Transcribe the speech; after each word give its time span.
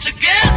together 0.00 0.49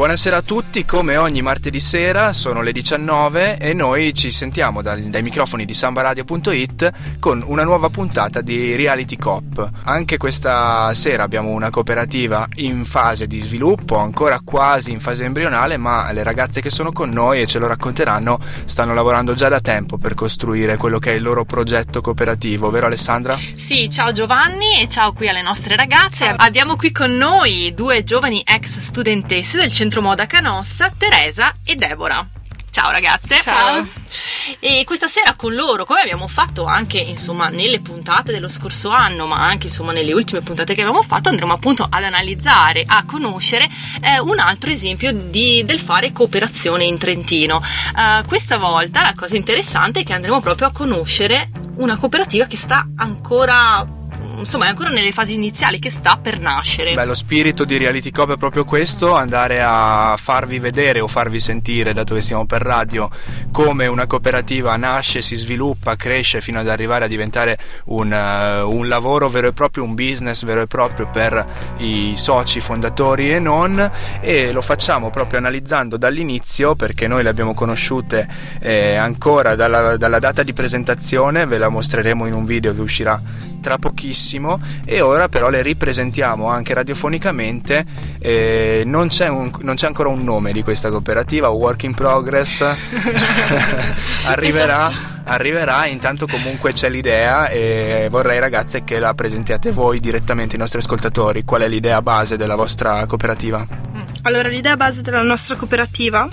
Buonasera 0.00 0.38
a 0.38 0.40
tutti, 0.40 0.86
come 0.86 1.18
ogni 1.18 1.42
martedì 1.42 1.78
sera 1.78 2.32
sono 2.32 2.62
le 2.62 2.72
19 2.72 3.58
e 3.58 3.74
noi 3.74 4.14
ci 4.14 4.30
sentiamo 4.30 4.80
dal- 4.80 5.02
dai 5.02 5.20
microfoni 5.20 5.66
di 5.66 5.74
sambaradio.it 5.74 7.18
con 7.20 7.44
una 7.44 7.64
nuova 7.64 7.90
puntata 7.90 8.40
di 8.40 8.76
Reality 8.76 9.18
Cop. 9.18 9.70
Anche 9.84 10.16
questa 10.16 10.90
sera 10.94 11.22
abbiamo 11.22 11.50
una 11.50 11.68
cooperativa 11.68 12.48
in 12.54 12.86
fase 12.86 13.26
di 13.26 13.40
sviluppo, 13.40 13.98
ancora 13.98 14.40
quasi 14.42 14.90
in 14.90 15.00
fase 15.00 15.24
embrionale, 15.24 15.76
ma 15.76 16.10
le 16.12 16.22
ragazze 16.22 16.62
che 16.62 16.70
sono 16.70 16.92
con 16.92 17.10
noi 17.10 17.42
e 17.42 17.46
ce 17.46 17.58
lo 17.58 17.66
racconteranno 17.66 18.40
stanno 18.64 18.94
lavorando 18.94 19.34
già 19.34 19.50
da 19.50 19.60
tempo 19.60 19.98
per 19.98 20.14
costruire 20.14 20.78
quello 20.78 20.98
che 20.98 21.10
è 21.12 21.16
il 21.16 21.22
loro 21.22 21.44
progetto 21.44 22.00
cooperativo, 22.00 22.70
vero 22.70 22.86
Alessandra? 22.86 23.38
Sì, 23.54 23.90
ciao 23.90 24.12
Giovanni 24.12 24.80
e 24.80 24.88
ciao 24.88 25.12
qui 25.12 25.28
alle 25.28 25.42
nostre 25.42 25.76
ragazze. 25.76 26.32
Abbiamo 26.34 26.76
qui 26.76 26.90
con 26.90 27.14
noi 27.14 27.74
due 27.74 28.02
giovani 28.02 28.42
ex 28.46 28.78
studentesse 28.78 29.58
del 29.58 29.70
centro 29.70 29.88
moda 29.98 30.26
Canossa, 30.26 30.92
Teresa 30.96 31.52
e 31.64 31.74
Deborah. 31.74 32.24
Ciao 32.70 32.92
ragazze. 32.92 33.40
Ciao. 33.40 33.84
E 34.60 34.84
questa 34.86 35.08
sera 35.08 35.34
con 35.34 35.54
loro, 35.54 35.84
come 35.84 36.00
abbiamo 36.00 36.28
fatto 36.28 36.64
anche 36.66 36.98
insomma 36.98 37.48
nelle 37.48 37.80
puntate 37.80 38.30
dello 38.30 38.48
scorso 38.48 38.90
anno, 38.90 39.26
ma 39.26 39.44
anche 39.44 39.66
insomma 39.66 39.90
nelle 39.90 40.12
ultime 40.12 40.40
puntate 40.40 40.74
che 40.74 40.82
abbiamo 40.82 41.02
fatto, 41.02 41.28
andremo 41.28 41.52
appunto 41.52 41.84
ad 41.88 42.04
analizzare, 42.04 42.84
a 42.86 43.04
conoscere 43.04 43.68
eh, 44.00 44.20
un 44.20 44.38
altro 44.38 44.70
esempio 44.70 45.12
di- 45.12 45.64
del 45.64 45.80
fare 45.80 46.12
cooperazione 46.12 46.84
in 46.84 46.96
Trentino. 46.96 47.60
Eh, 47.60 48.22
questa 48.26 48.56
volta 48.56 49.02
la 49.02 49.14
cosa 49.16 49.36
interessante 49.36 50.00
è 50.00 50.04
che 50.04 50.12
andremo 50.12 50.40
proprio 50.40 50.68
a 50.68 50.72
conoscere 50.72 51.50
una 51.78 51.96
cooperativa 51.96 52.46
che 52.46 52.56
sta 52.56 52.86
ancora 52.96 53.98
insomma 54.40 54.66
è 54.66 54.68
ancora 54.68 54.90
nelle 54.90 55.12
fasi 55.12 55.34
iniziali 55.34 55.78
che 55.78 55.90
sta 55.90 56.18
per 56.20 56.40
nascere. 56.40 56.94
Beh, 56.94 57.04
lo 57.04 57.14
spirito 57.14 57.64
di 57.64 57.76
Reality 57.76 58.10
Cop 58.10 58.32
è 58.32 58.36
proprio 58.36 58.64
questo, 58.64 59.14
andare 59.14 59.62
a 59.62 60.16
farvi 60.18 60.58
vedere 60.58 61.00
o 61.00 61.06
farvi 61.06 61.38
sentire, 61.38 61.92
dato 61.92 62.14
che 62.14 62.20
siamo 62.20 62.46
per 62.46 62.62
radio, 62.62 63.08
come 63.52 63.86
una 63.86 64.06
cooperativa 64.06 64.74
nasce, 64.76 65.20
si 65.20 65.36
sviluppa, 65.36 65.96
cresce 65.96 66.40
fino 66.40 66.58
ad 66.58 66.68
arrivare 66.68 67.04
a 67.04 67.08
diventare 67.08 67.58
un, 67.86 68.12
eh, 68.12 68.60
un 68.60 68.88
lavoro 68.88 69.28
vero 69.28 69.48
e 69.48 69.52
proprio, 69.52 69.84
un 69.84 69.94
business 69.94 70.44
vero 70.44 70.62
e 70.62 70.66
proprio 70.66 71.08
per 71.08 71.46
i 71.78 72.14
soci, 72.16 72.60
fondatori 72.60 73.32
e 73.32 73.38
non, 73.38 73.90
e 74.20 74.52
lo 74.52 74.62
facciamo 74.62 75.10
proprio 75.10 75.38
analizzando 75.38 75.96
dall'inizio, 75.96 76.74
perché 76.74 77.06
noi 77.06 77.22
le 77.22 77.28
abbiamo 77.28 77.54
conosciute 77.54 78.26
eh, 78.60 78.96
ancora 78.96 79.54
dalla, 79.54 79.96
dalla 79.96 80.18
data 80.18 80.42
di 80.42 80.52
presentazione, 80.52 81.46
ve 81.46 81.58
la 81.58 81.68
mostreremo 81.68 82.26
in 82.26 82.32
un 82.32 82.44
video 82.44 82.74
che 82.74 82.80
uscirà 82.80 83.20
tra 83.60 83.76
pochissimo 83.76 84.29
e 84.84 85.00
ora 85.00 85.28
però 85.28 85.48
le 85.48 85.62
ripresentiamo 85.62 86.46
anche 86.48 86.74
radiofonicamente 86.74 87.84
eh, 88.20 88.82
non, 88.86 89.08
c'è 89.08 89.28
un- 89.28 89.50
non 89.62 89.74
c'è 89.74 89.86
ancora 89.86 90.08
un 90.10 90.22
nome 90.22 90.52
di 90.52 90.62
questa 90.62 90.90
cooperativa 90.90 91.48
work 91.48 91.82
in 91.84 91.94
progress. 91.94 92.64
Arriverà 94.24 95.18
arriverà 95.24 95.86
intanto 95.86 96.26
comunque 96.26 96.72
c'è 96.72 96.88
l'idea 96.88 97.46
e 97.48 98.08
vorrei 98.10 98.40
ragazze 98.40 98.82
che 98.82 98.98
la 98.98 99.14
presentiate 99.14 99.70
voi 99.70 100.00
direttamente 100.00 100.54
ai 100.54 100.60
nostri 100.60 100.80
ascoltatori. 100.80 101.44
Qual 101.44 101.62
è 101.62 101.68
l'idea 101.68 102.02
base 102.02 102.36
della 102.36 102.56
vostra 102.56 103.06
cooperativa? 103.06 103.64
Allora, 104.22 104.48
l'idea 104.48 104.76
base 104.76 105.02
della 105.02 105.22
nostra 105.22 105.54
cooperativa 105.54 106.28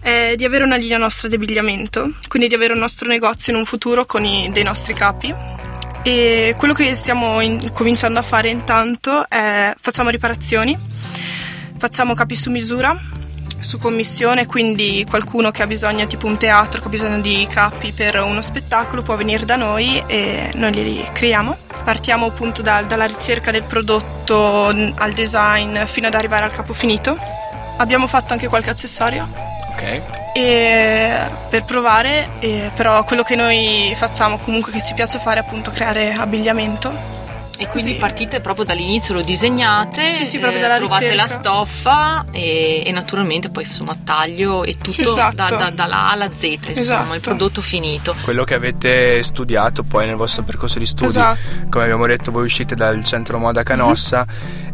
è 0.00 0.34
di 0.36 0.44
avere 0.44 0.64
una 0.64 0.76
linea 0.76 0.96
nostra 0.98 1.28
di 1.28 1.34
abbigliamento, 1.34 2.12
quindi 2.28 2.48
di 2.48 2.54
avere 2.54 2.72
un 2.74 2.78
nostro 2.78 3.08
negozio 3.08 3.52
in 3.52 3.58
un 3.58 3.64
futuro 3.64 4.04
con 4.06 4.24
i- 4.24 4.48
dei 4.52 4.62
nostri 4.62 4.94
capi. 4.94 5.34
E 6.06 6.54
quello 6.58 6.74
che 6.74 6.94
stiamo 6.94 7.40
in- 7.40 7.72
cominciando 7.72 8.18
a 8.18 8.22
fare 8.22 8.50
intanto 8.50 9.26
è 9.26 9.72
facciamo 9.80 10.10
riparazioni, 10.10 10.76
facciamo 11.78 12.12
capi 12.12 12.36
su 12.36 12.50
misura, 12.50 12.94
su 13.58 13.78
commissione, 13.78 14.44
quindi 14.44 15.06
qualcuno 15.08 15.50
che 15.50 15.62
ha 15.62 15.66
bisogno, 15.66 16.06
tipo 16.06 16.26
un 16.26 16.36
teatro 16.36 16.82
che 16.82 16.88
ha 16.88 16.90
bisogno 16.90 17.20
di 17.20 17.46
capi 17.50 17.92
per 17.92 18.16
uno 18.20 18.42
spettacolo 18.42 19.00
può 19.00 19.16
venire 19.16 19.46
da 19.46 19.56
noi 19.56 20.02
e 20.06 20.50
noi 20.56 20.72
li 20.74 21.08
creiamo. 21.10 21.56
Partiamo 21.84 22.26
appunto 22.26 22.60
dal- 22.60 22.84
dalla 22.84 23.06
ricerca 23.06 23.50
del 23.50 23.62
prodotto 23.62 24.66
al 24.66 25.12
design 25.14 25.84
fino 25.86 26.06
ad 26.08 26.14
arrivare 26.14 26.44
al 26.44 26.52
capo 26.52 26.74
finito. 26.74 27.16
Abbiamo 27.78 28.06
fatto 28.06 28.34
anche 28.34 28.46
qualche 28.46 28.68
accessorio 28.68 29.26
ok 29.74 30.22
e 30.36 31.12
per 31.48 31.62
provare, 31.62 32.28
e 32.40 32.68
però 32.74 33.04
quello 33.04 33.22
che 33.22 33.36
noi 33.36 33.94
facciamo 33.96 34.36
comunque 34.38 34.72
che 34.72 34.82
ci 34.82 34.92
piace 34.92 35.20
fare 35.20 35.38
è 35.38 35.44
appunto 35.44 35.70
creare 35.70 36.12
abbiesabbiamento. 36.12 37.22
E 37.56 37.66
quindi 37.68 37.92
Sì. 37.92 37.98
partite 37.98 38.40
proprio 38.40 38.64
dall'inizio, 38.64 39.14
lo 39.14 39.22
disegnate, 39.22 40.08
Sì, 40.08 40.24
sì, 40.24 40.38
proprio 40.38 40.58
eh, 40.58 40.62
dalla 40.62 40.76
trovate 40.76 41.04
ricerca. 41.10 41.22
la 41.22 41.28
stoffa 41.28 42.24
e, 42.32 42.82
e 42.84 42.90
naturalmente 42.92 43.48
poi 43.48 43.62
insomma 43.64 43.96
taglio 44.02 44.64
e 44.64 44.72
tutto 44.74 44.90
Sì, 44.90 45.02
esatto. 45.02 45.36
da, 45.36 45.46
da- 45.46 45.70
dalla 45.70 46.08
A 46.08 46.10
alla 46.10 46.28
Z, 46.34 46.42
insomma, 46.42 46.72
Esatto. 46.80 47.14
il 47.14 47.20
prodotto 47.20 47.60
finito. 47.62 48.14
quello 48.22 48.42
che 48.44 48.54
avete 48.54 49.22
studiato 49.22 49.82
poi 49.84 50.06
nel 50.06 50.16
vostro 50.16 50.42
percorso 50.42 50.78
di 50.78 50.86
studi 50.86 51.06
Esatto. 51.10 51.38
come 51.70 51.84
abbiamo 51.84 52.06
detto 52.06 52.30
voi 52.32 52.44
uscite 52.44 52.74
dal 52.74 53.04
centro 53.04 53.38
moda 53.38 53.62
Canossa 53.62 54.26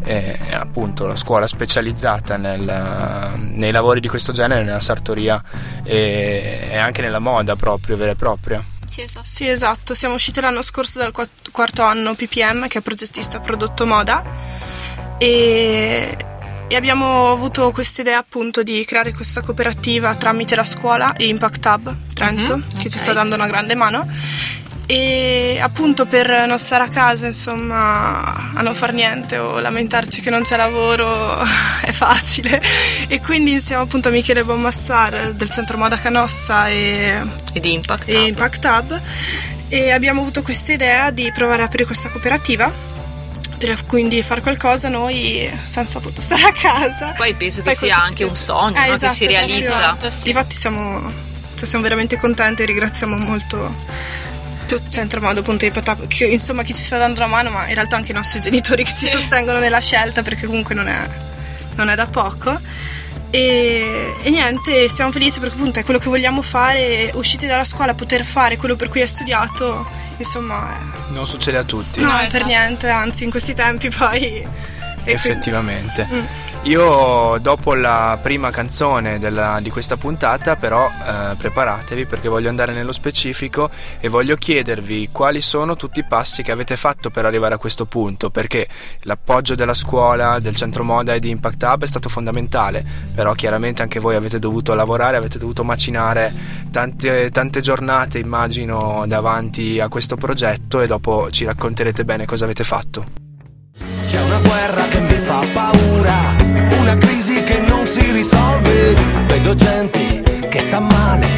e 0.03 0.39
appunto 0.53 1.07
la 1.07 1.17
scuola 1.17 1.47
specializzata 1.47 2.37
nel- 2.39 3.33
nei 3.37 3.71
lavori 3.73 4.01
di 4.01 4.09
questo 4.09 4.33
genere 4.33 4.63
nella 4.65 4.81
sartoria 4.81 5.43
e, 5.85 6.69
e 6.71 6.77
anche 6.79 7.03
nella 7.03 7.19
moda 7.19 7.57
proprio 7.57 7.97
vera 7.97 8.13
e 8.13 8.17
propria 8.17 8.63
Sì, 8.91 9.03
esatto. 9.03 9.27
Sì, 9.27 9.49
esatto, 9.49 9.95
siamo 9.95 10.15
usciti 10.15 10.41
l'anno 10.41 10.63
scorso 10.63 10.99
dal 10.99 11.13
quarto 11.53 11.83
anno 11.83 12.15
PPM, 12.15 12.67
che 12.67 12.79
è 12.79 12.83
progettista 12.83 13.39
prodotto 13.39 13.87
moda, 13.87 14.25
e, 15.19 16.17
e 16.67 16.77
abbiamo 16.77 17.31
avuto 17.31 17.71
questa 17.71 18.01
idea 18.01 18.19
appunto 18.19 18.63
di 18.65 18.85
creare 18.85 19.13
questa 19.13 19.43
cooperativa 19.43 20.15
tramite 20.17 20.57
la 20.57 20.65
scuola 20.65 21.13
e 21.15 21.27
Impact 21.29 21.65
Hub 21.67 21.97
Trento, 22.15 22.57
Mhm, 22.57 22.67
che 22.81 22.89
ci 22.91 22.97
ok. 22.97 23.03
sta 23.03 23.13
dando 23.13 23.35
una 23.37 23.47
grande 23.47 23.75
mano. 23.77 24.09
E 24.91 25.61
appunto 25.63 26.05
per 26.05 26.47
non 26.49 26.59
stare 26.59 26.83
a 26.83 26.89
casa, 26.89 27.27
insomma, 27.27 28.51
a 28.53 28.61
non 28.61 28.75
far 28.75 28.93
niente 28.93 29.39
o 29.39 29.61
lamentarci 29.61 30.21
che 30.21 30.31
non 30.31 30.43
c'è 30.43 30.57
lavoro 30.57 31.39
è 31.81 31.93
facile. 31.93 32.61
E 33.07 33.21
quindi 33.21 33.53
insieme 33.53 33.83
appunto 33.83 34.09
a 34.09 34.11
Michele 34.11 34.43
Bommassar 34.43 35.33
del 35.35 35.49
centro 35.49 35.77
Moda 35.77 35.97
Canossa 35.97 36.69
e 36.69 37.23
Ed 37.53 37.65
Impact. 37.65 38.09
e 38.09 38.27
Impact 38.27 38.65
Hub 38.65 39.01
e 39.69 39.93
abbiamo 39.93 40.23
avuto 40.23 40.43
questa 40.43 40.73
idea 40.73 41.11
di 41.11 41.31
provare 41.33 41.63
a 41.63 41.67
aprire 41.67 41.85
questa 41.85 42.09
cooperativa 42.09 42.73
per 43.59 43.87
quindi 43.87 44.21
fare 44.25 44.41
qualcosa 44.41 44.89
noi 44.89 45.49
senza 45.63 45.99
appunto 45.99 46.21
stare 46.21 46.43
a 46.43 46.53
casa. 46.53 47.13
Poi 47.17 47.33
penso 47.35 47.59
che 47.63 47.75
Fai 47.75 47.77
sia 47.77 48.03
anche 48.03 48.25
un 48.25 48.35
sogno 48.35 48.73
piace. 48.73 48.87
no? 48.87 48.91
Eh, 48.91 48.95
esatto, 48.95 49.13
che 49.13 49.19
si 49.19 49.27
realizza. 49.29 49.79
proprio. 49.79 50.11
Sì. 50.11 50.29
Infatti 50.31 50.57
siamo, 50.57 51.13
cioè, 51.55 51.69
siamo 51.69 51.85
veramente 51.85 52.17
contenti 52.17 52.63
e 52.63 52.67
ringraziamo 52.67 53.17
molto 53.17 54.19
tutto 54.77 54.87
il 54.87 54.93
centro 54.93 55.21
modo 55.21 55.41
appunto 55.41 55.65
Impact 55.65 55.89
Hub, 55.89 56.07
che, 56.07 56.27
insomma 56.27 56.63
chi 56.63 56.75
ci 56.75 56.83
sta 56.83 56.97
dando 56.99 57.21
la 57.21 57.27
mano 57.27 57.51
ma 57.51 57.67
in 57.69 57.75
realtà 57.75 57.97
anche 57.97 58.13
i 58.13 58.15
nostri 58.15 58.41
genitori 58.41 58.85
che 58.85 58.95
ci 58.95 59.07
sostengono 59.07 59.59
nella 59.59 59.81
scelta 59.81 60.23
perché 60.23 60.47
comunque 60.47 60.75
non 60.75 60.87
è, 60.89 60.99
non 61.77 61.89
è 61.89 61.95
da 61.95 62.07
poco. 62.07 62.59
E, 63.33 64.13
e 64.23 64.31
niente, 64.31 64.89
siamo 64.89 65.13
felici 65.13 65.39
perché 65.39 65.55
appunto 65.55 65.79
è 65.79 65.85
quello 65.85 66.01
che 66.01 66.09
vogliamo 66.09 66.43
fare, 66.43 67.11
usciti 67.15 67.47
dalla 67.47 67.65
scuola, 67.65 67.95
poter 67.95 68.25
fare 68.25 68.57
quello 68.57 68.75
per 68.75 68.89
cui 68.89 69.03
hai 69.03 69.09
studiato, 69.09 69.89
insomma, 70.17 70.69
eh, 70.77 71.13
non 71.13 71.27
succede 71.29 71.59
a 71.59 71.63
tutti 71.63 72.01
no, 72.01 72.11
No, 72.11 72.17
per 72.19 72.27
esatto. 72.27 72.47
niente, 72.47 72.89
anzi 72.89 73.25
in 73.25 73.31
questi 73.31 73.55
tempi 73.55 73.89
poi... 73.89 74.21
e 74.39 74.43
quindi- 74.43 75.13
effettivamente 75.13 76.07
Mm. 76.11 76.25
Io 76.65 77.39
dopo 77.41 77.75
la 77.75 78.19
prima 78.21 78.51
canzone 78.51 79.19
della- 79.19 79.61
di 79.63 79.71
questa 79.71 79.97
puntata 79.97 80.57
però 80.57 80.87
eh, 80.89 81.35
preparatevi 81.35 82.05
perché 82.05 82.29
voglio 82.29 82.51
andare 82.51 82.75
nello 82.75 82.93
specifico 82.93 83.71
e 83.99 84.09
voglio 84.09 84.37
chiedervi 84.37 85.09
quali 85.11 85.41
sono 85.41 85.75
tutti 85.75 86.01
i 86.01 86.05
passi 86.05 86.43
che 86.43 86.53
avete 86.53 86.77
fatto 86.77 87.09
per 87.09 87.25
arrivare 87.25 87.55
a 87.55 87.59
questo 87.59 87.87
punto 87.87 88.29
perché 88.31 88.69
l'appoggio 89.03 89.55
della 89.55 89.73
scuola 89.73 90.39
del 90.39 90.55
centro 90.55 90.85
moda 90.85 91.15
e 91.15 91.19
di 91.21 91.31
Impact 91.31 91.63
Hub 91.63 91.83
è 91.83 91.87
stato 91.87 92.11
fondamentale. 92.11 92.85
Però 93.15 93.33
chiaramente 93.33 93.81
anche 93.81 93.99
voi 93.99 94.15
avete 94.15 94.39
dovuto 94.39 94.75
lavorare 94.75 95.17
avete 95.17 95.39
dovuto 95.39 95.65
macinare 95.65 96.33
tante, 96.71 97.31
tante 97.31 97.61
giornate 97.63 98.19
immagino 98.19 99.05
davanti 99.07 99.81
a 99.81 99.89
questo 99.89 100.17
progetto 100.17 100.81
e 100.83 100.87
dopo 100.87 101.31
ci 101.31 101.45
racconterete 101.45 102.05
bene 102.05 102.27
cosa 102.27 102.45
avete 102.45 102.65
fatto. 102.65 103.29
C'è 104.07 104.21
una 104.21 104.41
guerra 104.41 104.89
che 104.89 105.01
mi 105.01 105.19
fa 105.21 105.41
paura, 105.53 106.35
una 106.91 106.99
crisi 106.99 107.45
che 107.45 107.61
non 107.61 107.87
si 107.87 108.01
risolve. 108.11 108.95
Vedo 109.29 109.55
gente 109.55 110.23
che 110.49 110.59
sta 110.59 110.81
male, 110.81 111.29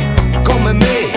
come 0.43 0.73
me, 0.73 1.11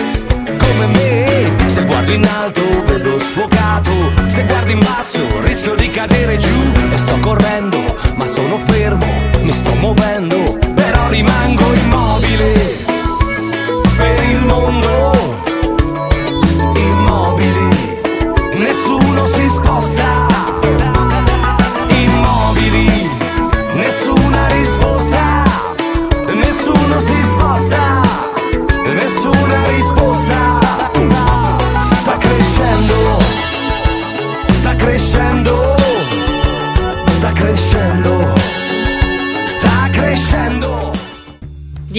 come 0.58 0.86
me. 0.88 1.68
Se 1.68 1.82
guardo 1.84 2.12
in 2.12 2.24
alto 2.24 2.62
vedo 2.84 3.18
sfocato, 3.18 4.12
se 4.26 4.44
guardo 4.44 4.70
in 4.70 4.80
basso 4.80 5.20
rischio 5.40 5.74
di 5.74 5.88
cadere 5.90 6.36
giù. 6.36 6.54
E 6.92 6.98
sto 6.98 7.18
correndo, 7.20 7.96
ma 8.14 8.26
sono 8.26 8.58
fermo, 8.58 9.06
mi 9.40 9.52
sto 9.52 9.74
muovendo, 9.76 10.58
però 10.74 11.08
rimango 11.08 11.55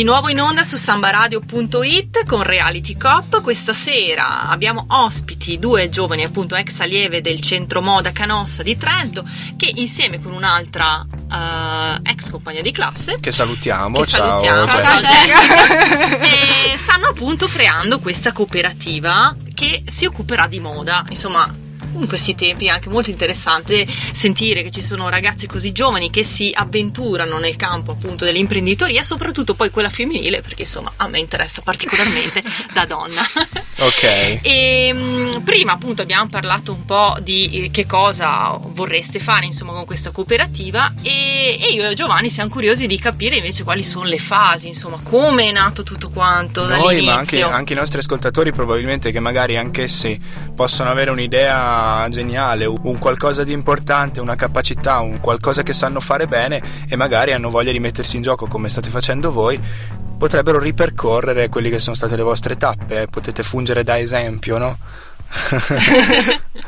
nuovo 0.07 0.29
in 0.29 0.39
onda 0.39 0.63
su 0.63 0.77
sambaradio.it 0.77 2.25
con 2.25 2.41
Reality 2.41 2.95
Cop. 2.95 3.41
Questa 3.41 3.73
sera 3.73 4.47
abbiamo 4.47 4.85
ospiti 4.87 5.59
due 5.59 5.89
giovani 5.89 6.23
appunto 6.23 6.55
ex 6.55 6.79
allieve 6.79 7.19
del 7.19 7.41
centro 7.41 7.81
moda 7.81 8.13
Canossa 8.13 8.63
di 8.63 8.77
Trento 8.77 9.27
che 9.57 9.69
insieme 9.75 10.21
con 10.21 10.31
un'altra 10.31 11.05
eh, 11.29 12.09
ex 12.09 12.29
compagna 12.29 12.61
di 12.61 12.71
classe 12.71 13.17
Che 13.19 13.31
salutiamo. 13.33 13.99
che 13.99 14.05
ciao. 14.05 14.39
salutiamo, 14.39 14.61
Jess. 14.61 14.81
ciao, 14.81 14.99
Jessica. 15.01 16.19
e 16.23 16.77
stanno 16.77 17.07
appunto 17.07 17.47
creando 17.47 17.99
questa 17.99 18.31
cooperativa 18.31 19.35
che 19.53 19.83
si 19.87 20.05
occuperà 20.05 20.47
di 20.47 20.61
moda. 20.61 21.03
Insomma, 21.09 21.53
in 22.01 22.07
questi 22.07 22.35
tempi 22.35 22.65
è 22.65 22.69
anche 22.69 22.89
molto 22.89 23.09
interessante 23.09 23.85
sentire 24.11 24.61
che 24.61 24.71
ci 24.71 24.81
sono 24.81 25.09
ragazzi 25.09 25.47
così 25.47 25.71
giovani 25.71 26.09
che 26.09 26.23
si 26.23 26.51
avventurano 26.53 27.37
nel 27.37 27.55
campo 27.55 27.91
appunto 27.91 28.25
dell'imprenditoria, 28.25 29.03
soprattutto 29.03 29.53
poi 29.53 29.69
quella 29.69 29.89
femminile, 29.89 30.41
perché 30.41 30.63
insomma 30.63 30.91
a 30.97 31.07
me 31.07 31.19
interessa 31.19 31.61
particolarmente 31.63 32.43
da 32.73 32.85
donna. 32.85 33.21
Ok. 33.79 34.39
E 34.41 34.93
mh, 34.93 35.41
prima 35.43 35.73
appunto 35.73 36.01
abbiamo 36.01 36.27
parlato 36.27 36.73
un 36.73 36.85
po' 36.85 37.15
di 37.21 37.65
eh, 37.65 37.71
che 37.71 37.85
cosa 37.85 38.57
vorreste 38.59 39.19
fare 39.19 39.45
insomma 39.45 39.73
con 39.73 39.85
questa 39.85 40.11
cooperativa 40.11 40.93
e, 41.01 41.57
e 41.61 41.73
io 41.73 41.89
e 41.89 41.93
Giovanni 41.93 42.29
siamo 42.29 42.49
curiosi 42.49 42.87
di 42.87 42.97
capire 42.97 43.37
invece 43.37 43.63
quali 43.63 43.83
sono 43.83 44.05
le 44.05 44.17
fasi, 44.17 44.67
insomma 44.67 44.99
come 45.03 45.49
è 45.49 45.51
nato 45.51 45.83
tutto 45.83 46.09
quanto 46.09 46.65
Noi, 46.65 46.69
dall'inizio. 46.69 47.11
ma 47.11 47.17
anche, 47.19 47.41
anche 47.43 47.73
i 47.73 47.75
nostri 47.75 47.99
ascoltatori, 47.99 48.51
probabilmente 48.51 49.11
che 49.11 49.19
magari 49.19 49.57
anch'essi 49.57 50.19
possono 50.55 50.89
avere 50.89 51.11
un'idea 51.11 51.86
geniale, 52.09 52.65
un 52.65 52.97
qualcosa 52.99 53.43
di 53.43 53.51
importante, 53.51 54.21
una 54.21 54.35
capacità, 54.35 54.99
un 54.99 55.19
qualcosa 55.19 55.63
che 55.63 55.73
sanno 55.73 55.99
fare 55.99 56.25
bene 56.25 56.61
e 56.87 56.95
magari 56.95 57.33
hanno 57.33 57.49
voglia 57.49 57.71
di 57.71 57.79
mettersi 57.79 58.15
in 58.15 58.21
gioco 58.21 58.47
come 58.47 58.69
state 58.69 58.89
facendo 58.89 59.31
voi, 59.31 59.59
potrebbero 60.17 60.59
ripercorrere 60.59 61.49
quelle 61.49 61.69
che 61.69 61.79
sono 61.79 61.95
state 61.95 62.15
le 62.15 62.23
vostre 62.23 62.57
tappe, 62.57 63.01
eh, 63.01 63.07
potete 63.07 63.43
fungere 63.43 63.83
da 63.83 63.99
esempio, 63.99 64.57
no? 64.57 64.77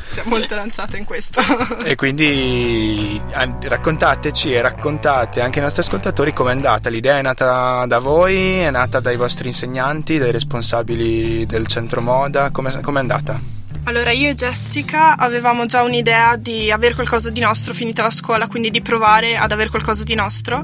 Siamo 0.04 0.32
molto 0.32 0.56
lanciate 0.56 0.98
in 0.98 1.06
questo. 1.06 1.42
E 1.84 1.96
quindi 1.96 3.20
raccontateci 3.62 4.54
e 4.54 4.62
raccontate 4.62 5.42
anche 5.42 5.60
ai 5.60 5.64
nostri 5.64 5.82
ascoltatori 5.82 6.34
com'è 6.34 6.52
andata. 6.52 6.90
L'idea 6.90 7.18
è 7.18 7.22
nata 7.22 7.86
da 7.86 8.00
voi, 8.00 8.60
è 8.60 8.70
nata 8.70 9.00
dai 9.00 9.16
vostri 9.16 9.48
insegnanti, 9.48 10.18
dai 10.18 10.32
responsabili 10.32 11.46
del 11.46 11.68
centro 11.68 12.02
moda, 12.02 12.52
com'è, 12.52 12.82
com'è 12.82 13.00
andata? 13.00 13.59
Allora, 13.90 14.12
io 14.12 14.30
e 14.30 14.36
Jessica 14.36 15.18
avevamo 15.18 15.66
già 15.66 15.82
un'idea 15.82 16.36
di 16.36 16.70
avere 16.70 16.94
qualcosa 16.94 17.32
di 17.32 17.40
nostro 17.40 17.74
finita 17.74 18.04
la 18.04 18.12
scuola, 18.12 18.46
quindi 18.46 18.70
di 18.70 18.84
provare 18.84 19.36
ad 19.36 19.52
avere 19.52 19.72
qualcosa 19.72 20.04
di 20.04 20.14
nostro. 20.14 20.64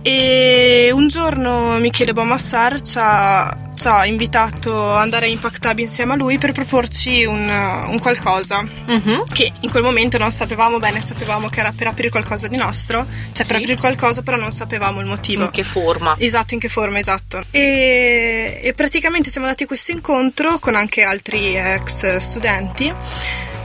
E 0.00 0.88
un 0.90 1.08
giorno 1.08 1.76
Michele 1.78 2.14
Bomassar 2.14 2.80
ci 2.80 2.96
ha, 2.98 3.54
ci 3.78 3.86
ha 3.86 4.04
invitato 4.06 4.92
ad 4.94 5.00
andare 5.00 5.26
a 5.26 5.28
Impact 5.28 5.64
Hub 5.64 5.78
insieme 5.78 6.12
a 6.14 6.16
lui 6.16 6.36
per 6.38 6.52
proporci 6.52 7.24
un, 7.24 7.48
un 7.48 7.98
qualcosa 8.00 8.62
Mhm. 8.86 9.24
che 9.32 9.52
in 9.60 9.70
quel 9.70 9.82
momento 9.82 10.18
non 10.18 10.30
sapevamo 10.30 10.78
bene, 10.78 11.00
sapevamo 11.00 11.48
che 11.48 11.60
era 11.60 11.72
per 11.74 11.86
aprire 11.86 12.08
qualcosa 12.10 12.48
di 12.48 12.56
nostro, 12.56 13.06
cioè 13.32 13.46
per 13.46 13.56
Sì. 13.56 13.62
aprire 13.62 13.76
qualcosa 13.76 14.22
però 14.22 14.36
non 14.36 14.50
sapevamo 14.52 15.00
il 15.00 15.06
motivo. 15.06 15.44
In 15.44 15.50
che 15.50 15.62
forma? 15.62 16.14
Esatto, 16.18 16.54
in 16.54 16.60
che 16.60 16.68
forma, 16.68 16.98
esatto. 16.98 17.42
E, 17.50 18.60
e 18.62 18.72
praticamente 18.74 19.30
siamo 19.30 19.46
andati 19.46 19.64
a 19.64 19.66
questo 19.66 19.92
incontro 19.92 20.58
con 20.58 20.74
anche 20.74 21.02
altri 21.02 21.56
ex 21.56 22.16
studenti 22.18 22.92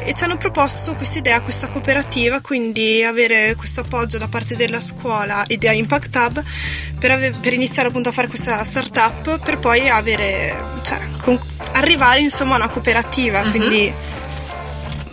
e 0.05 0.13
ci 0.13 0.23
hanno 0.23 0.37
proposto 0.37 0.93
questa 0.95 1.17
idea, 1.19 1.41
questa 1.41 1.67
cooperativa, 1.67 2.41
quindi 2.41 3.03
avere 3.03 3.55
questo 3.55 3.81
appoggio 3.81 4.17
da 4.17 4.27
parte 4.27 4.55
della 4.55 4.79
scuola 4.79 5.45
e 5.45 5.57
da 5.57 5.71
Impact 5.71 6.15
Hub 6.15 6.43
per, 6.99 7.11
ave- 7.11 7.31
per 7.31 7.53
iniziare 7.53 7.87
appunto 7.89 8.09
a 8.09 8.11
fare 8.11 8.27
questa 8.27 8.63
startup 8.63 9.39
per 9.43 9.57
poi 9.57 9.89
avere, 9.89 10.55
cioè, 10.83 10.99
con- 11.21 11.39
arrivare 11.73 12.19
insomma 12.21 12.53
a 12.53 12.57
una 12.57 12.69
cooperativa, 12.69 13.43
Mhm. 13.43 13.49
quindi 13.51 13.93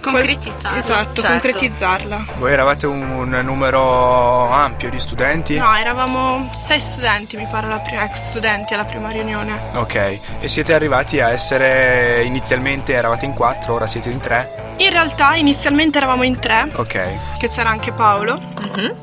Concretizzarla. 0.00 0.78
esatto, 0.78 1.20
certo. 1.22 1.22
concretizzarla. 1.28 2.24
Voi 2.38 2.52
eravate 2.52 2.86
un 2.86 3.28
numero 3.44 4.48
ampio 4.50 4.88
di 4.90 4.98
studenti? 4.98 5.56
No, 5.56 5.74
eravamo 5.76 6.48
sei 6.52 6.80
studenti, 6.80 7.36
mi 7.36 7.46
pare, 7.50 7.68
la 7.68 7.78
prima, 7.80 8.04
ex 8.04 8.14
studenti 8.28 8.74
alla 8.74 8.84
prima 8.84 9.10
riunione. 9.10 9.58
Ok, 9.74 10.18
e 10.40 10.48
siete 10.48 10.72
arrivati 10.74 11.20
a 11.20 11.30
essere 11.30 12.22
inizialmente 12.24 12.92
eravate 12.92 13.24
in 13.26 13.34
quattro, 13.34 13.74
ora 13.74 13.86
siete 13.86 14.10
in 14.10 14.18
tre? 14.18 14.74
In 14.78 14.90
realtà 14.90 15.34
inizialmente 15.34 15.98
eravamo 15.98 16.22
in 16.22 16.38
tre, 16.38 16.68
Ok. 16.74 17.36
che 17.38 17.48
c'era 17.48 17.68
anche 17.70 17.92
Paolo, 17.92 18.40
Mhm. 18.74 18.94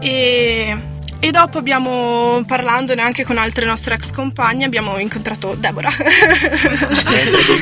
e, 0.00 0.78
e 1.28 1.30
dopo 1.30 1.58
abbiamo, 1.58 2.42
parlandone 2.46 3.02
anche 3.02 3.24
con 3.24 3.38
altre 3.38 3.66
nostre 3.66 3.94
ex 3.94 4.12
compagne, 4.12 4.64
abbiamo 4.64 4.98
incontrato 4.98 5.54
Deborah. 5.54 5.90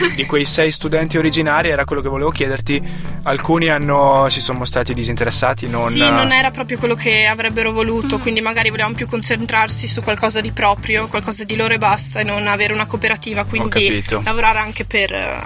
Di, 0.04 0.14
di 0.14 0.26
quei 0.26 0.44
sei 0.44 0.70
studenti 0.70 1.16
originari 1.16 1.68
era 1.68 1.84
quello 1.84 2.02
che 2.02 2.08
volevo 2.08 2.30
chiederti, 2.30 2.82
alcuni 3.24 3.68
hanno, 3.68 4.28
si 4.28 4.40
sono 4.40 4.58
mostrati 4.58 4.94
disinteressati, 4.94 5.68
non... 5.68 5.88
sì, 5.88 5.98
non 5.98 6.32
era 6.32 6.50
proprio 6.50 6.78
quello 6.78 6.94
che 6.94 7.26
avrebbero 7.26 7.72
voluto, 7.72 8.18
quindi 8.18 8.40
magari 8.40 8.70
volevano 8.70 8.94
più 8.94 9.06
concentrarsi 9.06 9.86
su 9.86 10.02
qualcosa 10.02 10.40
di 10.40 10.52
proprio, 10.52 11.08
qualcosa 11.08 11.44
di 11.44 11.56
loro 11.56 11.74
e 11.74 11.78
basta, 11.78 12.20
e 12.20 12.24
non 12.24 12.46
avere 12.46 12.72
una 12.72 12.86
cooperativa, 12.86 13.44
quindi 13.44 14.02
lavorare 14.22 14.58
anche 14.58 14.84
per, 14.84 15.12
eh, 15.12 15.40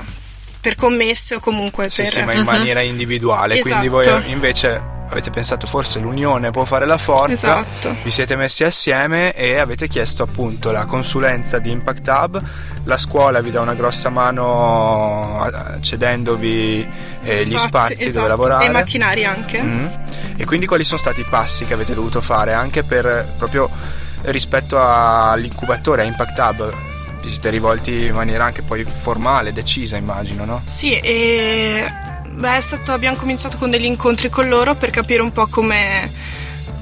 per 0.61 0.75
commesse 0.75 1.37
o 1.37 1.41
comunque 1.41 1.91
Sì, 1.91 2.03
per... 2.03 2.11
sì, 2.11 2.23
ma 2.23 2.33
in 2.33 2.45
maniera 2.45 2.81
individuale, 2.81 3.61
quindi 3.61 3.89
voi 3.89 4.07
Esatto. 4.07 4.29
invece 4.29 4.97
avete 5.09 5.31
pensato 5.31 5.67
forse 5.67 5.99
l'unione 6.01 6.51
può 6.51 6.65
fare 6.65 6.87
la 6.87 6.99
forza, 6.99 7.61
Esatto. 7.61 7.97
vi 8.03 8.11
siete 8.11 8.37
messi 8.37 8.65
assieme 8.65 9.33
e 9.33 9.59
avete 9.59 9.89
chiesto 9.89 10.23
appunto 10.23 10.71
la 10.71 10.85
consulenza 10.85 11.59
di 11.59 11.71
Impact 11.71 12.09
Hub, 12.09 12.43
la 12.85 12.99
scuola 12.99 13.41
vi 13.41 13.51
dà 13.51 13.61
una 13.61 13.75
grossa 13.75 14.11
mano 14.11 15.47
cedendovi 15.81 16.89
eh, 17.23 17.45
gli 17.47 17.57
spazi 17.57 17.93
esatto, 17.95 18.13
dove 18.13 18.29
lavorare. 18.29 18.65
E 18.65 18.69
i 18.69 18.73
macchinari 18.73 19.25
anche. 19.25 19.63
Mm. 19.63 19.87
E 20.37 20.45
quindi 20.45 20.67
quali 20.67 20.85
sono 20.85 20.99
stati 20.99 21.21
i 21.21 21.27
passi 21.29 21.65
che 21.65 21.75
avete 21.75 21.95
dovuto 21.95 22.21
fare 22.21 22.53
anche 22.53 22.83
per 22.83 23.27
proprio 23.37 23.69
rispetto 24.23 24.79
all'incubatore, 24.81 26.03
a 26.03 26.05
Impact 26.05 26.39
Hub? 26.39 26.75
Vi 27.21 27.29
siete 27.29 27.51
rivolti 27.51 28.07
in 28.07 28.15
maniera 28.15 28.45
anche 28.45 28.63
poi 28.63 28.85
formale, 28.85 29.53
decisa, 29.53 29.97
immagino, 29.97 30.45
no? 30.45 30.61
Sì, 30.65 30.99
e 30.99 31.85
beh, 32.39 32.61
stato- 32.61 32.93
abbiamo 32.93 33.17
cominciato 33.17 33.57
con 33.57 33.71
degli 33.71 33.85
incontri 33.85 34.31
con 34.31 34.49
loro 34.49 34.77
per 34.77 34.91
capire 34.91 35.23
un 35.23 35.33
po' 35.33 35.49
come, 35.49 36.09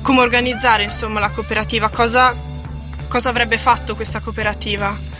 come 0.03 0.21
organizzare 0.21 0.83
insomma, 0.83 1.21
la 1.21 1.31
cooperativa, 1.31 1.89
cosa, 1.89 2.35
cosa 3.09 3.31
avrebbe 3.31 3.57
fatto 3.59 3.95
questa 3.97 4.21
cooperativa. 4.21 5.15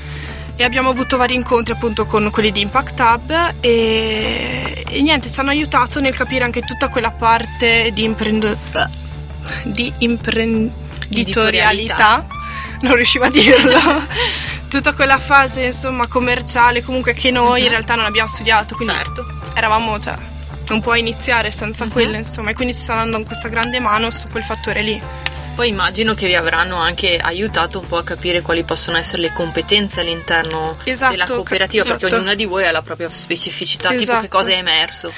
E 0.59 0.65
abbiamo 0.65 0.89
avuto 0.89 1.19
vari 1.19 1.35
incontri 1.35 1.75
appunto 1.75 2.07
con 2.07 2.31
quelli 2.31 2.51
di 2.51 2.63
Impact 2.63 2.99
Hub 3.01 3.55
e, 3.61 4.85
e 4.89 5.03
niente, 5.03 5.31
ci 5.31 5.39
hanno 5.41 5.51
aiutato 5.51 6.01
nel 6.01 6.15
capire 6.15 6.45
anche 6.45 6.63
tutta 6.63 6.89
quella 6.89 7.11
parte 7.11 7.91
di, 7.93 8.05
imprendo- 8.05 8.57
di 9.65 9.93
imprenditorialità, 9.99 12.27
non 12.81 12.95
riuscivo 12.95 13.25
a 13.25 13.31
dirlo, 13.31 13.79
tutta 14.69 14.95
quella 14.95 15.19
fase 15.19 15.67
insomma 15.67 16.07
commerciale 16.07 16.83
comunque 16.83 17.13
che 17.13 17.31
noi 17.31 17.65
in 17.65 17.69
realtà 17.69 17.95
non 17.95 18.07
abbiamo 18.07 18.29
studiato, 18.29 18.77
quindi 18.77 18.95
Certo. 18.95 19.36
Eravamo, 19.57 19.99
cioè, 19.99 20.15
non 20.69 20.81
puoi 20.81 21.01
iniziare 21.01 21.51
senza 21.51 21.85
Mhm. 21.85 21.91
quello, 21.91 22.17
insomma, 22.17 22.51
e 22.51 22.55
quindi 22.55 22.75
ci 22.75 22.81
stanno 22.81 23.11
dando 23.11 23.27
questa 23.27 23.49
grande 23.49 23.81
mano 23.81 24.11
su 24.11 24.27
quel 24.31 24.45
fattore 24.45 24.83
lì. 24.83 25.01
Poi 25.57 25.71
immagino 25.71 26.13
che 26.13 26.27
vi 26.27 26.35
avranno 26.35 26.77
anche 26.77 27.17
aiutato 27.17 27.79
un 27.81 27.87
po' 27.89 27.97
a 27.97 28.05
capire 28.05 28.43
quali 28.43 28.63
possono 28.63 28.99
essere 28.99 29.23
le 29.23 29.33
competenze 29.33 30.01
all'interno 30.01 30.77
Esatto, 30.85 31.13
della 31.13 31.25
cooperativa, 31.25 31.83
esatto. 31.83 31.99
perché 31.99 32.15
ognuna 32.15 32.35
di 32.35 32.45
voi 32.45 32.67
ha 32.67 32.73
la 32.73 32.83
propria 32.83 33.09
specificità, 33.11 33.89
tipo 33.89 34.03
Esatto. 34.03 34.21
che 34.21 34.29
cosa 34.29 34.51
è 34.51 34.57
emerso. 34.57 35.11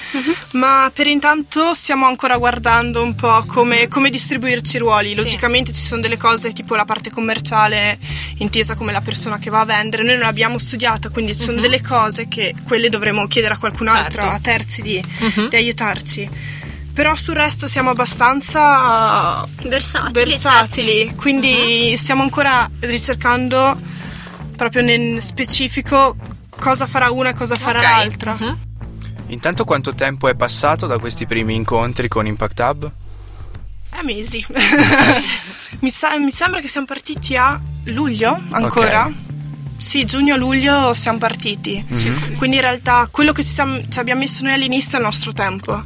Ma 0.52 0.92
per 0.94 1.08
intanto 1.08 1.74
stiamo 1.74 2.06
ancora 2.06 2.36
guardando 2.36 3.02
un 3.02 3.16
po' 3.16 3.42
come, 3.48 3.88
come 3.88 4.10
distribuirci 4.10 4.76
i 4.76 4.78
ruoli. 4.78 5.08
Sì. 5.10 5.16
Logicamente 5.16 5.72
ci 5.72 5.80
sono 5.82 6.00
delle 6.00 6.16
cose 6.16 6.52
tipo 6.52 6.76
la 6.76 6.84
parte 6.84 7.10
commerciale 7.10 7.98
intesa 8.38 8.74
come 8.74 8.92
la 8.92 9.00
persona 9.00 9.38
che 9.38 9.50
va 9.50 9.60
a 9.60 9.64
vendere. 9.64 10.02
Noi 10.02 10.14
non 10.14 10.22
l'abbiamo 10.24 10.58
studiata, 10.58 11.08
quindi 11.10 11.34
ci 11.36 11.42
sono 11.44 11.56
Mhm. 11.56 11.62
delle 11.62 11.80
cose 11.82 12.28
che 12.28 12.54
quelle 12.66 12.88
dovremo 12.88 13.26
chiedere 13.26 13.54
a 13.54 13.58
qualcun 13.58 13.88
altro, 13.88 14.22
Certo. 14.22 14.36
a 14.36 14.38
terzi 14.40 14.82
di, 14.82 15.04
Mhm. 15.36 15.48
di 15.48 15.56
aiutarci. 15.56 16.30
però 16.98 17.14
sul 17.14 17.36
resto 17.36 17.68
siamo 17.68 17.90
abbastanza 17.90 19.46
Versatili. 19.62 20.12
versatili, 20.12 21.14
quindi 21.14 21.96
stiamo 21.96 22.22
ancora 22.24 22.68
ricercando 22.80 23.78
proprio 24.56 24.82
nel 24.82 25.22
specifico 25.22 26.16
cosa 26.58 26.88
farà 26.88 27.12
una 27.12 27.28
e 27.28 27.34
cosa 27.34 27.54
farà 27.54 27.78
Ok. 27.78 27.84
l'altra. 27.84 28.36
Mhm. 28.40 28.58
Intanto 29.28 29.64
quanto 29.64 29.94
tempo 29.94 30.26
è 30.26 30.34
passato 30.34 30.88
da 30.88 30.98
questi 30.98 31.24
primi 31.24 31.54
incontri 31.54 32.08
con 32.08 32.26
Impact 32.26 32.58
Hub? 32.58 32.90
Eh, 33.90 34.02
mesi. 34.04 34.44
mi, 35.80 35.90
sa- 35.90 36.16
mi 36.18 36.30
sembra 36.30 36.60
che 36.60 36.68
siamo 36.68 36.86
partiti 36.86 37.36
a 37.36 37.60
luglio 37.84 38.40
ancora. 38.50 39.06
Ok. 39.06 39.14
Sì, 39.76 40.04
giugno-luglio 40.04 40.92
siamo 40.94 41.18
partiti. 41.18 41.84
Mhm. 41.86 42.36
Quindi 42.36 42.56
in 42.56 42.62
realtà 42.62 43.08
quello 43.10 43.32
che 43.32 43.42
ci, 43.44 43.50
siamo- 43.52 43.80
ci 43.88 43.98
abbiamo 43.98 44.20
messo 44.20 44.42
noi 44.42 44.54
all'inizio 44.54 44.92
è 44.92 45.00
il 45.00 45.04
nostro 45.06 45.32
tempo. 45.32 45.84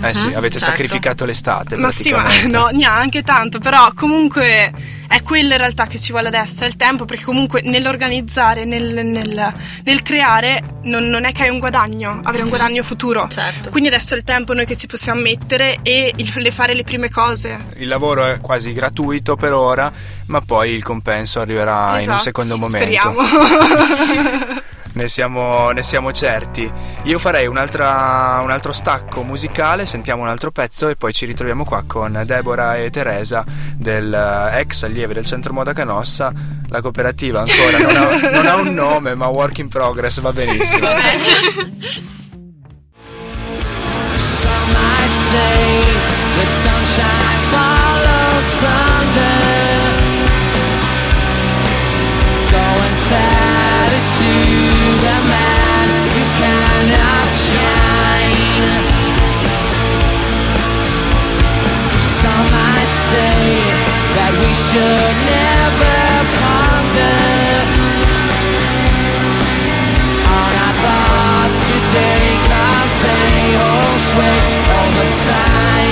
Eh 0.00 0.14
sì, 0.14 0.28
Mhm, 0.28 0.36
avete 0.36 0.58
certo. 0.58 0.74
sacrificato 0.74 1.24
l'estate. 1.24 1.76
Ma 1.76 1.90
sì, 1.90 2.10
ma 2.12 2.24
no, 2.48 2.68
neanche 2.72 3.22
tanto, 3.22 3.58
però 3.58 3.92
comunque 3.94 4.72
è 5.06 5.22
quello 5.22 5.52
in 5.52 5.58
realtà 5.58 5.86
che 5.86 5.98
ci 5.98 6.12
vuole 6.12 6.28
adesso, 6.28 6.64
è 6.64 6.66
il 6.66 6.76
tempo, 6.76 7.04
perché 7.04 7.24
comunque 7.24 7.60
nell'organizzare, 7.62 8.64
nel, 8.64 9.04
nel- 9.04 9.52
nel 9.84 10.02
creare, 10.02 10.62
non, 10.84 11.04
non 11.08 11.24
è 11.26 11.32
che 11.32 11.42
hai 11.42 11.50
un 11.50 11.58
guadagno, 11.58 12.20
avrai 12.24 12.42
un 12.42 12.48
guadagno 12.48 12.82
futuro. 12.82 13.28
Certo. 13.30 13.68
Quindi 13.68 13.90
adesso 13.90 14.14
è 14.14 14.16
il 14.16 14.24
tempo 14.24 14.54
noi 14.54 14.64
che 14.64 14.76
ci 14.76 14.86
possiamo 14.86 15.20
mettere 15.20 15.76
e 15.82 16.10
il- 16.16 16.32
le 16.36 16.50
fare 16.50 16.72
le 16.74 16.84
prime 16.84 17.10
cose. 17.10 17.66
Il 17.76 17.88
lavoro 17.88 18.24
è 18.24 18.38
quasi 18.40 18.72
gratuito 18.72 19.36
per 19.36 19.52
ora, 19.52 19.92
ma 20.26 20.40
poi 20.40 20.70
il 20.72 20.82
compenso 20.82 21.40
arriverà 21.40 21.88
in 21.88 21.92
un 21.92 21.98
Esatto, 21.98 22.22
secondo 22.22 22.54
sì, 22.54 22.60
momento. 22.60 22.78
Speriamo. 22.78 23.20
Ne 24.94 25.08
siamo, 25.08 25.70
ne 25.70 25.82
siamo 25.82 26.12
certi. 26.12 26.70
Io 27.04 27.18
farei 27.18 27.46
un'altra- 27.46 28.40
un 28.42 28.50
altro 28.50 28.72
stacco 28.72 29.22
musicale, 29.22 29.86
sentiamo 29.86 30.20
un 30.22 30.28
altro 30.28 30.50
pezzo 30.50 30.88
e 30.88 30.96
poi 30.96 31.14
ci 31.14 31.24
ritroviamo 31.24 31.64
qua 31.64 31.82
con 31.86 32.22
Deborah 32.26 32.76
e 32.76 32.90
Teresa 32.90 33.42
del 33.74 34.12
eh, 34.12 34.58
ex 34.60 34.82
allieve 34.82 35.14
del 35.14 35.24
centro 35.24 35.54
Moda 35.54 35.72
Canossa. 35.72 36.30
La 36.68 36.82
cooperativa 36.82 37.40
ancora 37.40 37.78
non 37.78 37.96
ha, 37.96 38.30
non 38.36 38.46
ha 38.46 38.56
un 38.56 38.74
nome, 38.74 39.14
ma 39.14 39.28
work 39.28 39.56
in 39.58 39.68
progress 39.68 40.20
va 40.20 40.30
benissimo. 40.32 40.86
Some 40.86 41.00
might 44.72 45.12
say 45.30 45.84
that 46.36 46.48
sunshine 46.62 47.40
follows 47.50 47.81
should 64.72 64.80
never 64.80 66.00
ponder 66.40 67.16
on 70.32 70.52
our 70.64 70.74
thoughts 70.84 71.58
today 71.68 72.28
Cause 72.48 72.94
they 73.04 73.56
all 73.68 73.98
time 75.28 75.91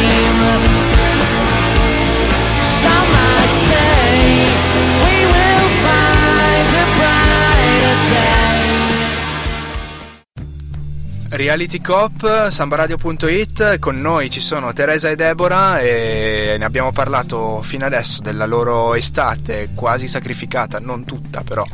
Reality 11.33 11.81
Cop, 11.81 12.49
sambaradio.it, 12.49 13.79
con 13.79 14.01
noi 14.01 14.29
ci 14.31 14.41
sono 14.41 14.73
Teresa 14.73 15.11
e 15.11 15.15
Deborah 15.15 15.81
e 15.81 16.57
ne 16.59 16.65
abbiamo 16.65 16.91
parlato 16.91 17.63
fino 17.63 17.85
adesso 17.85 18.21
della 18.21 18.47
loro 18.47 18.95
estate 18.95 19.71
quasi 19.73 20.09
sacrificata, 20.09 20.81
non 20.81 21.05
tutta 21.05 21.43
però, 21.43 21.65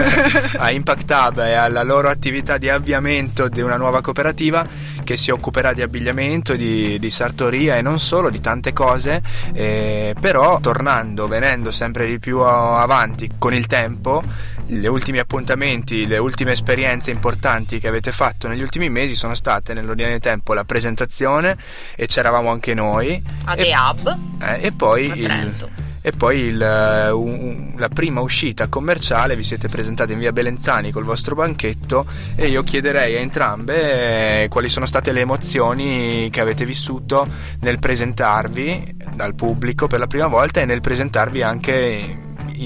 a 0.56 0.70
Impact 0.70 1.10
Hub 1.10 1.38
e 1.40 1.52
alla 1.52 1.82
loro 1.82 2.08
attività 2.08 2.56
di 2.56 2.70
avviamento 2.70 3.48
di 3.48 3.60
una 3.60 3.76
nuova 3.76 4.00
cooperativa 4.00 4.66
che 5.04 5.16
si 5.16 5.30
occuperà 5.30 5.72
di 5.72 5.82
abbigliamento, 5.82 6.56
di, 6.56 6.98
di 6.98 7.10
sartoria 7.10 7.76
e 7.76 7.82
non 7.82 8.00
solo, 8.00 8.30
di 8.30 8.40
tante 8.40 8.72
cose, 8.72 9.22
eh, 9.52 10.14
però 10.20 10.58
tornando, 10.60 11.26
venendo 11.26 11.70
sempre 11.70 12.06
di 12.06 12.18
più 12.18 12.40
avanti 12.40 13.30
con 13.38 13.54
il 13.54 13.66
tempo, 13.66 14.22
gli 14.66 14.86
ultimi 14.86 15.18
appuntamenti, 15.18 16.06
le 16.06 16.18
ultime 16.18 16.52
esperienze 16.52 17.10
importanti 17.10 17.78
che 17.78 17.88
avete 17.88 18.12
fatto 18.12 18.48
negli 18.48 18.62
ultimi 18.62 18.88
mesi 18.88 19.14
sono 19.14 19.34
state 19.34 19.74
nell'ordine 19.74 20.10
del 20.10 20.20
tempo 20.20 20.54
la 20.54 20.64
presentazione 20.64 21.56
e 21.94 22.06
c'eravamo 22.06 22.50
anche 22.50 22.74
noi 22.74 23.22
A 23.44 23.54
e, 23.54 23.56
The 23.56 23.72
Hub. 23.76 24.18
eh, 24.42 24.66
e 24.66 24.72
poi, 24.72 25.06
il, 25.18 25.24
Trento. 25.24 25.93
E 26.06 26.12
poi 26.12 26.40
il, 26.40 26.60
eh, 26.60 27.08
un- 27.08 27.72
la 27.78 27.88
prima 27.88 28.20
uscita 28.20 28.68
commerciale 28.68 29.36
vi 29.36 29.42
siete 29.42 29.68
presentati 29.68 30.12
in 30.12 30.18
via 30.18 30.32
Belenzani 30.32 30.90
col 30.90 31.04
vostro 31.04 31.34
banchetto 31.34 32.04
e 32.36 32.48
io 32.48 32.62
chiederei 32.62 33.16
a 33.16 33.20
entrambe 33.20 34.42
eh, 34.42 34.48
quali 34.48 34.68
sono 34.68 34.84
state 34.84 35.12
le 35.12 35.20
emozioni 35.20 36.28
che 36.30 36.42
avete 36.42 36.66
vissuto 36.66 37.26
nel 37.60 37.78
presentarvi 37.78 38.96
dal 39.14 39.34
pubblico 39.34 39.86
per 39.86 39.98
la 39.98 40.06
prima 40.06 40.26
volta 40.26 40.60
e 40.60 40.66
nel 40.66 40.82
presentarvi 40.82 41.40
anche 41.40 42.18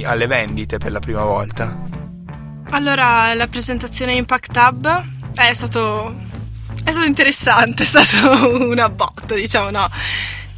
alle 0.03 0.27
vendite 0.27 0.79
per 0.79 0.91
la 0.91 0.99
prima 0.99 1.23
volta. 1.23 1.87
Allora, 2.71 3.33
la 3.35 3.47
presentazione 3.47 4.15
Impact 4.15 4.57
Hub 4.57 5.05
è 5.37 5.53
stato, 5.55 6.13
è 6.83 6.91
stato 6.91 7.07
interessante, 7.07 7.85
è 7.87 7.87
stato 7.87 8.69
una 8.69 8.89
botta, 8.89 9.37
diciamo, 9.37 9.71
no? 9.71 9.89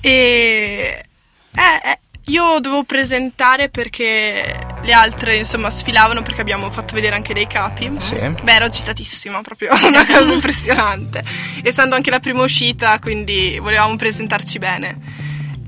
E 0.01 1.05
eh, 1.53 1.91
eh, 1.91 1.99
io 2.31 2.61
dovevo 2.61 2.85
presentare 2.85 3.69
perché 3.69 4.59
le 4.83 4.93
altre, 4.93 5.37
insomma, 5.37 5.69
sfilavano 5.69 6.23
perché 6.23 6.41
abbiamo 6.41 6.71
fatto 6.71 6.95
vedere 6.95 7.17
anche 7.17 7.35
dei 7.35 7.47
capi. 7.47 7.93
Sì. 7.97 8.17
Beh, 8.17 8.53
ero 8.53 8.67
agitatissima, 8.67 9.41
proprio 9.43 9.73
una 9.85 10.07
cosa 10.07 10.33
impressionante. 10.33 11.23
Essendo 11.63 11.97
anche 11.97 12.11
la 12.11 12.21
prima 12.21 12.43
uscita, 12.43 12.99
quindi 13.01 13.59
volevamo 13.61 13.97
presentarci 13.97 14.59
bene. 14.59 14.99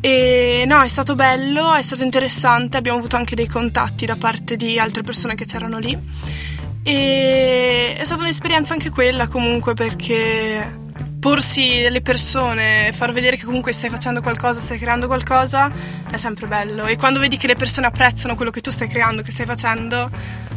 E 0.00 0.64
no, 0.66 0.80
è 0.82 0.88
stato 0.88 1.14
bello, 1.14 1.74
è 1.74 1.82
stato 1.82 2.02
interessante, 2.02 2.76
abbiamo 2.76 2.98
avuto 2.98 3.16
anche 3.16 3.34
dei 3.34 3.46
contatti 3.46 4.06
da 4.06 4.16
parte 4.16 4.56
di 4.56 4.78
altre 4.78 5.02
persone 5.02 5.34
che 5.34 5.44
c'erano 5.44 5.78
lì. 5.78 5.98
E 6.84 7.96
è 7.96 8.04
stata 8.04 8.22
un'esperienza 8.22 8.72
anche 8.72 8.90
quella 8.90 9.28
comunque 9.28 9.74
perché 9.74 10.80
porsi 11.22 11.80
delle 11.80 12.00
persone, 12.00 12.90
far 12.92 13.12
vedere 13.12 13.36
che 13.36 13.44
comunque 13.44 13.70
stai 13.70 13.90
facendo 13.90 14.20
qualcosa, 14.20 14.58
stai 14.58 14.76
creando 14.76 15.06
qualcosa, 15.06 15.70
è 16.10 16.16
sempre 16.16 16.48
bello. 16.48 16.84
E 16.84 16.96
quando 16.96 17.20
vedi 17.20 17.36
che 17.36 17.46
le 17.46 17.54
persone 17.54 17.86
apprezzano 17.86 18.34
quello 18.34 18.50
che 18.50 18.60
tu 18.60 18.72
stai 18.72 18.88
creando, 18.88 19.22
che 19.22 19.30
stai 19.30 19.46
facendo, 19.46 20.10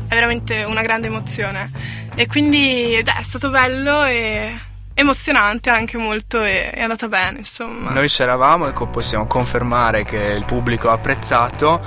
è 0.08 0.14
veramente 0.16 0.64
una 0.64 0.82
grande 0.82 1.06
emozione. 1.06 1.70
E 2.16 2.26
quindi 2.26 2.94
è 2.94 3.04
stato 3.22 3.52
bello 3.52 4.06
e 4.06 4.60
emozionante 4.96 5.70
anche 5.70 5.98
molto 5.98 6.42
e 6.42 6.72
è 6.72 6.82
andata 6.82 7.08
bene, 7.10 7.38
insomma. 7.40 7.92
Noi 7.92 8.08
c'eravamo 8.08 8.68
e 8.68 8.74
possiamo 8.88 9.28
confermare 9.28 10.04
che 10.04 10.18
il 10.18 10.46
pubblico 10.46 10.90
ha 10.90 10.94
apprezzato. 10.94 11.80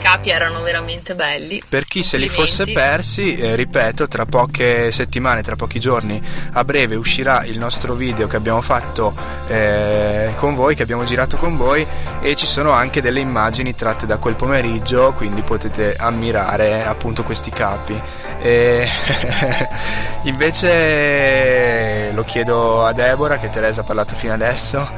Capi 0.00 0.30
erano 0.30 0.62
veramente 0.62 1.14
belli. 1.14 1.62
Per 1.68 1.84
chi 1.84 2.02
se 2.02 2.16
li 2.16 2.28
fosse 2.28 2.72
persi, 2.72 3.36
eh, 3.36 3.54
ripeto, 3.54 4.06
tra 4.08 4.24
poche 4.26 4.90
settimane, 4.90 5.42
tra 5.42 5.56
pochi 5.56 5.80
giorni, 5.80 6.20
a 6.52 6.64
breve 6.64 6.94
uscirà 6.94 7.44
il 7.44 7.58
nostro 7.58 7.94
video 7.94 8.26
che 8.26 8.36
abbiamo 8.36 8.60
fatto 8.60 9.14
eh, 9.48 10.32
con 10.36 10.54
voi, 10.54 10.74
che 10.74 10.82
abbiamo 10.82 11.04
girato 11.04 11.36
con 11.36 11.56
voi 11.56 11.86
e 12.20 12.34
ci 12.36 12.46
sono 12.46 12.70
anche 12.70 13.00
delle 13.00 13.20
immagini 13.20 13.74
tratte 13.74 14.06
da 14.06 14.18
quel 14.18 14.36
pomeriggio, 14.36 15.12
quindi 15.16 15.42
potete 15.42 15.94
ammirare 15.96 16.84
appunto 16.84 17.22
questi 17.22 17.50
capi. 17.50 18.00
E 18.38 18.88
invece 20.24 22.12
lo 22.12 22.22
chiedo 22.24 22.84
a 22.84 22.92
Deborah, 22.92 23.38
che 23.38 23.50
Teresa 23.50 23.80
ha 23.80 23.84
parlato 23.84 24.14
fino 24.14 24.32
adesso, 24.32 24.88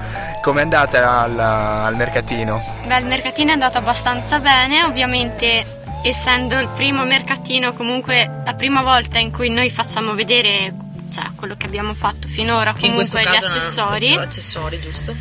com'è 0.41 0.63
andata 0.63 1.21
al, 1.21 1.39
al 1.39 1.97
mercatino? 1.97 2.63
Beh, 2.87 2.99
il 2.99 3.07
mercatino 3.07 3.51
è 3.51 3.53
andato 3.53 3.79
abbastanza 3.79 4.39
bene, 4.39 4.85
ovviamente 4.85 5.77
essendo 6.03 6.59
il 6.59 6.69
primo 6.69 7.05
mercatino, 7.05 7.73
comunque 7.73 8.43
la 8.45 8.55
prima 8.55 8.83
volta 8.83 9.19
in 9.19 9.33
cui 9.33 9.51
noi 9.51 9.71
facciamo 9.71 10.15
vedere 10.15 10.75
cioè, 11.13 11.25
quello 11.35 11.57
che 11.57 11.67
abbiamo 11.67 11.95
fatto 11.95 12.29
finora, 12.29 12.73
Che 12.73 12.81
comunque 12.89 13.23
gli 13.23 13.27
accessori, 13.27 14.07
erano 14.09 14.23
accessori, 14.23 14.81
giusto? 14.81 15.15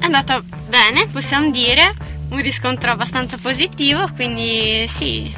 è 0.00 0.04
andato 0.04 0.42
bene, 0.68 1.08
possiamo 1.08 1.50
dire, 1.50 1.92
un 2.30 2.40
riscontro 2.40 2.90
abbastanza 2.92 3.36
positivo, 3.40 4.08
quindi 4.14 4.86
sì, 4.88 5.34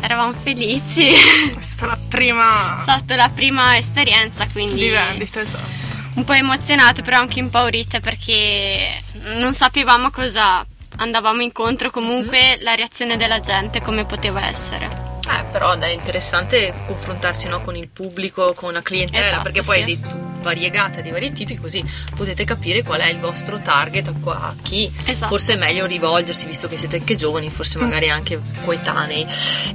eravamo 0.00 0.32
felici. 0.34 1.08
È 1.12 1.60
stata 1.60 1.86
la 1.92 1.98
prima 2.08 2.78
È 2.78 2.82
stata 2.82 3.16
la 3.16 3.30
prima 3.32 3.76
esperienza, 3.76 4.46
quindi 4.50 4.74
di 4.74 4.88
vendita, 4.88 5.40
esatto. 5.40 5.85
Un 6.16 6.24
po' 6.24 6.32
emozionate, 6.32 7.02
però 7.02 7.18
anche 7.20 7.38
impaurite 7.38 8.00
perché 8.00 9.02
non 9.36 9.54
sapevamo 9.54 10.10
cosa 10.10 10.66
andavamo 10.98 11.42
incontro, 11.42 11.90
comunque 11.90 12.56
la 12.60 12.74
reazione 12.74 13.16
della 13.16 13.40
gente 13.40 13.80
come 13.80 14.04
poteva 14.04 14.46
essere. 14.46 15.04
Eh, 15.28 15.44
però 15.50 15.76
è 15.76 15.88
interessante 15.88 16.72
confrontarsi 16.86 17.48
no, 17.48 17.60
con 17.60 17.76
il 17.76 17.88
pubblico, 17.88 18.54
con 18.54 18.72
la 18.72 18.82
clientela, 18.82 19.26
Esatto, 19.26 19.42
perché 19.42 19.62
poi 19.62 19.74
sì. 19.74 19.80
hai 19.82 19.96
detto, 19.96 20.34
variegata 20.40 21.00
di 21.00 21.10
vari 21.10 21.32
tipi, 21.32 21.56
così 21.56 21.84
potete 22.14 22.44
capire 22.44 22.84
qual 22.84 23.00
è 23.00 23.08
il 23.08 23.18
vostro 23.18 23.60
target, 23.60 24.08
a 24.08 24.14
qua- 24.22 24.40
a 24.40 24.54
chi 24.62 24.90
Esatto. 25.04 25.32
forse 25.32 25.54
è 25.54 25.56
meglio 25.56 25.84
rivolgersi, 25.86 26.46
visto 26.46 26.68
che 26.68 26.76
siete 26.76 26.96
anche 26.96 27.16
giovani, 27.16 27.50
forse 27.50 27.78
magari 27.78 28.08
anche 28.08 28.40
coetanei. 28.64 29.26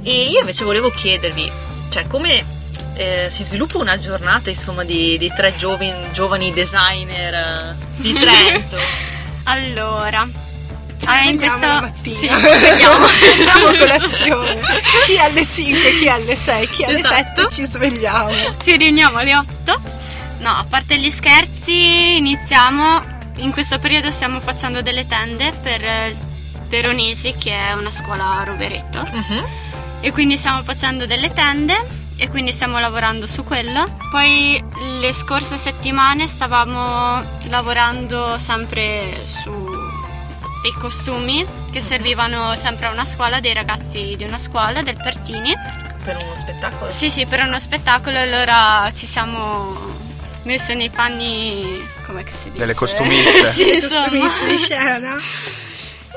E 0.02 0.30
io 0.30 0.40
invece 0.40 0.64
volevo 0.64 0.90
chiedervi, 0.90 1.52
cioè 1.90 2.06
come 2.06 2.60
eh, 2.94 3.28
si 3.30 3.42
sviluppa 3.42 3.78
una 3.78 3.96
giornata 3.96 4.50
insomma 4.50 4.84
di, 4.84 5.16
di 5.18 5.32
tre 5.34 5.54
giovani, 5.56 5.92
giovani 6.12 6.52
designer 6.52 7.34
eh, 7.34 7.74
di 7.96 8.12
Trento? 8.12 8.76
Allora, 9.44 10.28
Ci 11.00 11.06
ah, 11.08 11.22
in 11.24 11.40
la 11.40 11.80
mattina. 11.80 12.16
Sì, 12.16 12.28
ci 12.28 12.38
svegliamo. 12.38 13.06
Facciamo 13.10 13.64
colazione. 13.76 14.60
Chi 15.04 15.18
alle 15.18 15.44
5, 15.44 15.98
chi 15.98 16.08
alle 16.08 16.36
6, 16.36 16.68
chi 16.68 16.84
alle 16.84 16.98
Esatto. 17.00 17.42
7 17.42 17.46
ci 17.50 17.64
svegliamo. 17.64 18.30
ci 18.62 18.76
riuniamo 18.76 19.18
alle 19.18 19.34
8. 19.34 19.80
No, 20.38 20.50
a 20.50 20.64
parte 20.68 20.96
gli 20.98 21.10
scherzi, 21.10 22.18
iniziamo. 22.18 23.10
In 23.38 23.50
questo 23.50 23.80
periodo 23.80 24.12
stiamo 24.12 24.38
facendo 24.38 24.80
delle 24.80 25.08
tende 25.08 25.52
per 25.60 25.84
eh, 25.84 26.16
Veronesi, 26.68 27.34
che 27.36 27.50
è 27.50 27.72
una 27.72 27.90
scuola 27.90 28.38
a 28.38 28.44
Rovereto. 28.44 29.04
Mhm. 29.10 29.44
E 30.02 30.12
quindi 30.12 30.36
stiamo 30.36 30.62
facendo 30.62 31.06
delle 31.06 31.32
tende 31.32 32.00
e 32.22 32.28
quindi 32.28 32.52
stiamo 32.52 32.78
lavorando 32.78 33.26
su 33.26 33.42
quello. 33.42 33.96
Poi 34.12 34.64
le 35.00 35.12
scorse 35.12 35.56
settimane 35.56 36.28
stavamo 36.28 37.20
lavorando 37.48 38.38
sempre 38.38 39.26
su 39.26 39.50
dei 40.62 40.72
costumi 40.78 41.44
che 41.72 41.80
servivano 41.80 42.54
sempre 42.54 42.86
a 42.86 42.92
una 42.92 43.04
scuola, 43.04 43.40
dei 43.40 43.52
ragazzi 43.52 44.14
di 44.16 44.22
una 44.22 44.38
scuola, 44.38 44.82
del 44.82 44.94
Pertini. 45.02 45.52
Per 46.04 46.16
uno 46.16 46.34
spettacolo? 46.38 46.92
Sì, 46.92 47.10
sì, 47.10 47.26
per 47.26 47.40
uno 47.44 47.58
spettacolo 47.58 48.16
allora 48.16 48.88
ci 48.94 49.06
siamo 49.06 49.76
messi 50.44 50.76
nei 50.76 50.90
panni, 50.90 51.84
come 52.06 52.22
che 52.22 52.32
si 52.34 52.44
dice? 52.44 52.58
Delle 52.58 52.74
costumiste. 52.74 53.44
sì, 53.50 53.74
insomma. 53.74 54.02
Costumiste 54.02 54.46
di 54.46 54.58
scena. 54.58 55.16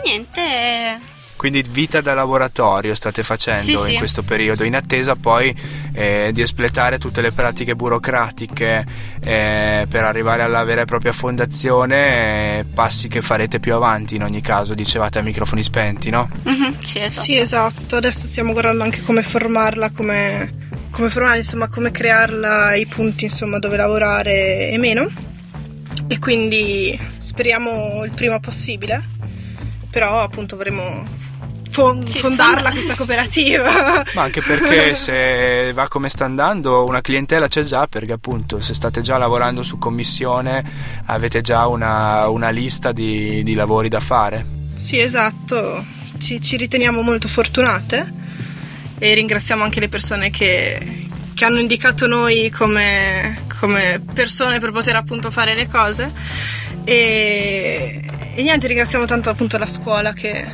Niente, 0.04 1.00
Quindi 1.36 1.63
vita 1.70 2.01
da 2.01 2.13
laboratorio 2.13 2.96
state 2.96 3.22
facendo 3.22 3.62
Sì, 3.62 3.77
sì. 3.77 3.92
in 3.92 3.98
questo 3.98 4.24
periodo, 4.24 4.63
in 4.63 4.75
attesa 4.75 5.15
poi 5.15 5.54
eh, 5.94 6.30
di 6.34 6.42
espletare 6.42 6.98
tutte 6.98 7.22
le 7.22 7.32
pratiche 7.32 7.75
burocratiche 7.75 8.86
eh, 9.22 9.86
per 9.89 10.04
arrivare 10.04 10.42
alla 10.44 10.63
vera 10.63 10.82
e 10.82 10.86
propria 10.86 11.12
fondazione, 11.12 12.60
eh, 12.60 12.65
passi 12.74 13.08
che 13.08 13.22
farete 13.22 13.60
più 13.60 13.74
avanti 13.74 14.15
in 14.15 14.24
ogni 14.24 14.42
caso, 14.42 14.74
dicevate 14.74 15.20
a 15.20 15.22
microfoni 15.22 15.62
spenti, 15.62 16.10
no? 16.10 16.30
Mhm, 16.44 16.80
sì, 16.82 17.00
esatto. 17.00 17.24
Sì, 17.25 17.36
esatto. 17.38 17.96
Adesso 17.98 18.27
stiamo 18.27 18.51
guardando 18.54 18.84
anche 18.84 19.01
come 19.04 19.22
formarla, 19.22 19.92
come, 19.92 20.54
come 20.92 21.10
formarla, 21.10 21.38
insomma, 21.38 21.68
come 21.68 21.92
crearla, 21.92 22.75
i 22.75 22.86
punti, 22.86 23.25
insomma, 23.25 23.60
dove 23.60 23.75
lavorare 23.77 24.70
e 24.70 24.77
meno. 24.77 25.08
E 26.08 26.20
quindi 26.20 26.98
speriamo 27.18 28.04
il 28.06 28.12
prima 28.12 28.39
possibile. 28.39 29.13
Però 29.96 30.20
appunto 30.20 30.58
vorremmo 30.58 31.08
fon- 31.70 32.06
Sì, 32.06 32.20
fondarla 32.20 32.56
fonda- 32.56 32.72
questa 32.72 32.96
cooperativa. 32.96 34.04
Ma 34.14 34.24
anche 34.24 34.42
perché 34.42 34.94
se 35.00 35.72
va 35.72 35.88
come 35.88 36.10
sta 36.10 36.25
andando 36.25 36.84
una 36.84 37.00
clientela 37.00 37.48
c'è 37.48 37.64
già 37.64 37.88
perché 37.88 38.12
appunto 38.12 38.60
se 38.60 38.74
state 38.74 39.00
già 39.00 39.18
lavorando 39.18 39.64
su 39.64 39.78
commissione 39.78 40.62
avete 41.06 41.40
già 41.40 41.66
una, 41.68 42.28
una 42.28 42.50
lista 42.50 42.92
di, 42.92 43.42
di 43.44 43.54
lavori 43.54 43.88
da 43.88 44.02
fare. 44.02 44.46
Sì, 44.75 45.00
esatto, 45.00 45.86
ci, 46.18 46.42
ci 46.42 46.58
riteniamo 46.58 47.02
molto 47.02 47.30
fortunate 47.30 48.14
e 49.00 49.14
ringraziamo 49.14 49.64
anche 49.64 49.80
le 49.80 49.88
persone 49.88 50.30
che, 50.30 51.08
che 51.34 51.46
hanno 51.46 51.60
indicato 51.60 52.06
noi 52.06 52.50
come, 52.50 53.44
come 53.62 54.02
persone 54.14 54.60
per 54.60 54.72
poter 54.72 54.98
appunto 54.98 55.32
fare 55.32 55.56
le 55.56 55.70
cose 55.70 56.12
e, 56.84 58.02
e 58.36 58.42
niente, 58.44 58.68
ringraziamo 58.68 59.06
tanto 59.06 59.30
appunto 59.30 59.58
la 59.58 59.68
scuola 59.68 60.12
che, 60.13 60.46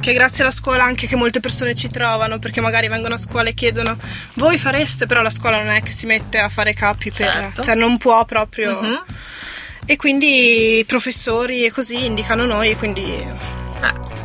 che 0.00 0.12
grazie 0.14 0.42
alla 0.44 0.52
scuola 0.52 0.84
anche 0.84 1.06
che 1.06 1.14
molte 1.16 1.40
persone 1.40 1.74
ci 1.74 1.88
trovano 1.88 2.38
perché 2.38 2.60
magari 2.60 2.88
vengono 2.88 3.14
a 3.14 3.18
scuola 3.18 3.48
e 3.50 3.54
chiedono 3.54 3.96
voi 4.34 4.56
fareste 4.58 5.06
però 5.06 5.20
la 5.22 5.30
scuola 5.30 5.58
non 5.62 5.72
è 5.74 5.82
che 5.82 5.90
si 5.92 6.06
mette 6.06 6.38
a 6.38 6.48
fare 6.48 6.72
capi 6.74 7.10
per 7.10 7.26
Certo. 7.30 7.62
cioè 7.62 7.74
non 7.74 7.98
può 7.98 8.24
proprio 8.24 8.80
Mhm. 8.80 9.04
e 9.84 9.96
quindi 9.96 10.78
i 10.78 10.84
professori 10.84 11.64
e 11.64 11.70
così 11.70 12.06
indicano 12.06 12.44
noi 12.46 12.70
e 12.70 12.76
quindi 12.76 13.56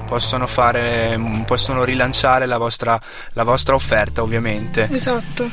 Possono, 0.06 0.45
fare, 0.45 1.19
possono 1.45 1.84
rilanciare 1.84 2.45
la 2.45 2.58
vostra, 2.60 2.99
la 3.34 3.43
vostra 3.43 3.73
offerta 3.73 4.21
ovviamente. 4.21 4.88
esatto 4.91 5.49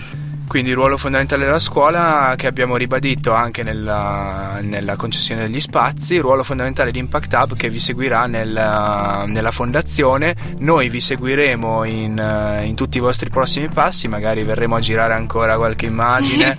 Quindi 0.50 0.70
il 0.70 0.76
ruolo 0.76 0.96
fondamentale 0.96 1.44
della 1.44 1.60
scuola 1.60 2.34
che 2.36 2.48
abbiamo 2.48 2.76
ribadito 2.76 3.32
anche 3.32 3.62
nella, 3.62 4.58
nella 4.62 4.96
concessione 4.96 5.42
degli 5.42 5.60
spazi, 5.60 6.14
il 6.14 6.22
ruolo 6.22 6.42
fondamentale 6.42 6.90
di 6.90 6.98
Impact 6.98 7.32
Hub 7.34 7.54
che 7.54 7.70
vi 7.70 7.78
seguirà 7.78 8.26
nella, 8.26 9.26
nella 9.28 9.52
fondazione, 9.52 10.34
noi 10.58 10.88
vi 10.88 10.98
seguiremo 10.98 11.84
in, 11.84 12.62
in 12.64 12.74
tutti 12.74 12.98
i 12.98 13.00
vostri 13.00 13.30
prossimi 13.30 13.68
passi, 13.68 14.08
magari 14.08 14.42
verremo 14.42 14.74
a 14.74 14.80
girare 14.80 15.14
ancora 15.14 15.56
qualche 15.56 15.86
immagine, 15.86 16.58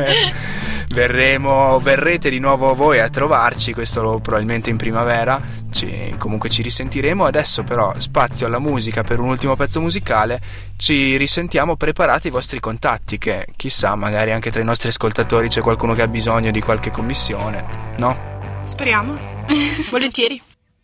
verremo, 0.88 1.78
verrete 1.80 2.30
di 2.30 2.38
nuovo 2.38 2.72
voi 2.72 3.00
a 3.00 3.10
trovarci, 3.10 3.74
questo 3.74 4.18
probabilmente 4.22 4.70
in 4.70 4.78
primavera, 4.78 5.38
ci- 5.74 6.14
comunque 6.16 6.48
ci 6.48 6.62
risentiremo, 6.62 7.24
adesso 7.24 7.64
però 7.64 7.92
spazio 7.98 8.46
alla 8.46 8.58
musica 8.60 9.02
per 9.02 9.18
un 9.18 9.28
ultimo 9.28 9.56
pezzo 9.56 9.80
musicale, 9.80 10.40
ci 10.76 11.16
risentiamo 11.16 11.76
preparati 11.76 12.28
i 12.28 12.30
vostri 12.30 12.60
contatti 12.60 13.18
che 13.18 13.46
chissà 13.56 13.94
magari 13.96 14.32
anche 14.32 14.50
tra 14.50 14.62
i 14.62 14.64
nostri 14.64 14.88
ascoltatori 14.88 15.48
c'è 15.48 15.60
qualcuno 15.60 15.92
che 15.92 16.02
ha 16.02 16.08
bisogno 16.08 16.50
di 16.50 16.60
qualche 16.60 16.90
commissione, 16.90 17.64
no? 17.96 18.16
Speriamo. 18.64 19.18
Volentieri. 19.90 20.40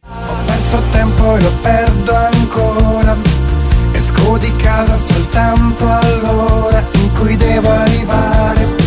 Ho 0.07 0.45
perso 0.45 0.83
tempo 0.91 1.37
e 1.37 1.41
lo 1.41 1.53
perdo 1.61 2.15
ancora. 2.15 3.17
Esco 3.93 4.39
di 4.39 4.55
casa 4.57 4.97
soltanto 4.97 5.89
all'ora 5.89 6.85
in 6.93 7.13
cui 7.13 7.37
devo 7.37 7.71
arrivare. 7.71 8.80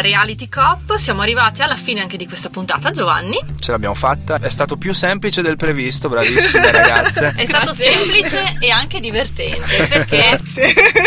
Reality 0.00 0.48
Cop 0.48 0.96
siamo 0.96 1.22
arrivati 1.22 1.62
alla 1.62 1.76
fine 1.76 2.00
anche 2.00 2.16
di 2.16 2.26
questa 2.26 2.50
puntata, 2.50 2.90
Giovanni. 2.90 3.38
Ce 3.58 3.70
l'abbiamo 3.70 3.94
fatta, 3.94 4.38
è 4.40 4.48
stato 4.48 4.76
più 4.76 4.92
semplice 4.92 5.42
del 5.42 5.56
previsto, 5.56 6.08
bravissime 6.08 6.70
ragazze. 6.72 7.32
È 7.36 7.44
stato 7.44 7.72
Grazie. 7.72 7.92
semplice 7.92 8.56
e 8.60 8.70
anche 8.70 9.00
divertente 9.00 9.86
perché 9.88 10.40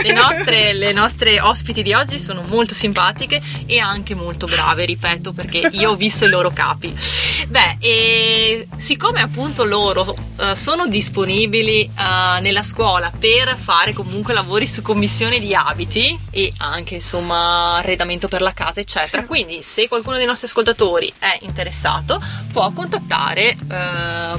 le 0.03 0.13
nostre, 0.13 0.73
le 0.73 0.91
nostre 0.91 1.39
ospiti 1.39 1.83
di 1.83 1.93
oggi 1.93 2.19
sono 2.19 2.43
molto 2.47 2.73
simpatiche 2.73 3.41
e 3.65 3.79
anche 3.79 4.15
molto 4.15 4.45
brave, 4.45 4.85
ripeto, 4.85 5.33
perché 5.33 5.69
io 5.71 5.91
ho 5.91 5.95
visto 5.95 6.25
i 6.25 6.29
loro 6.29 6.51
capi. 6.51 6.93
Beh, 7.47 7.77
e 7.79 8.67
siccome 8.75 9.21
appunto 9.21 9.63
loro 9.63 10.15
eh, 10.37 10.55
sono 10.55 10.87
disponibili 10.87 11.83
eh, 11.83 12.41
nella 12.41 12.63
scuola 12.63 13.11
per 13.17 13.57
fare 13.57 13.93
comunque 13.93 14.33
lavori 14.33 14.67
su 14.67 14.81
commissione 14.81 15.39
di 15.39 15.53
abiti 15.55 16.17
e 16.29 16.51
anche 16.57 16.95
insomma 16.95 17.77
arredamento 17.77 18.27
per 18.27 18.41
la 18.41 18.53
casa, 18.53 18.80
eccetera. 18.81 19.21
Sì. 19.21 19.27
Quindi 19.27 19.61
se 19.63 19.87
qualcuno 19.87 20.17
dei 20.17 20.25
nostri 20.25 20.47
ascoltatori 20.47 21.11
è 21.19 21.37
interessato, 21.41 22.21
può 22.51 22.71
contattare, 22.71 23.51
eh, 23.51 23.57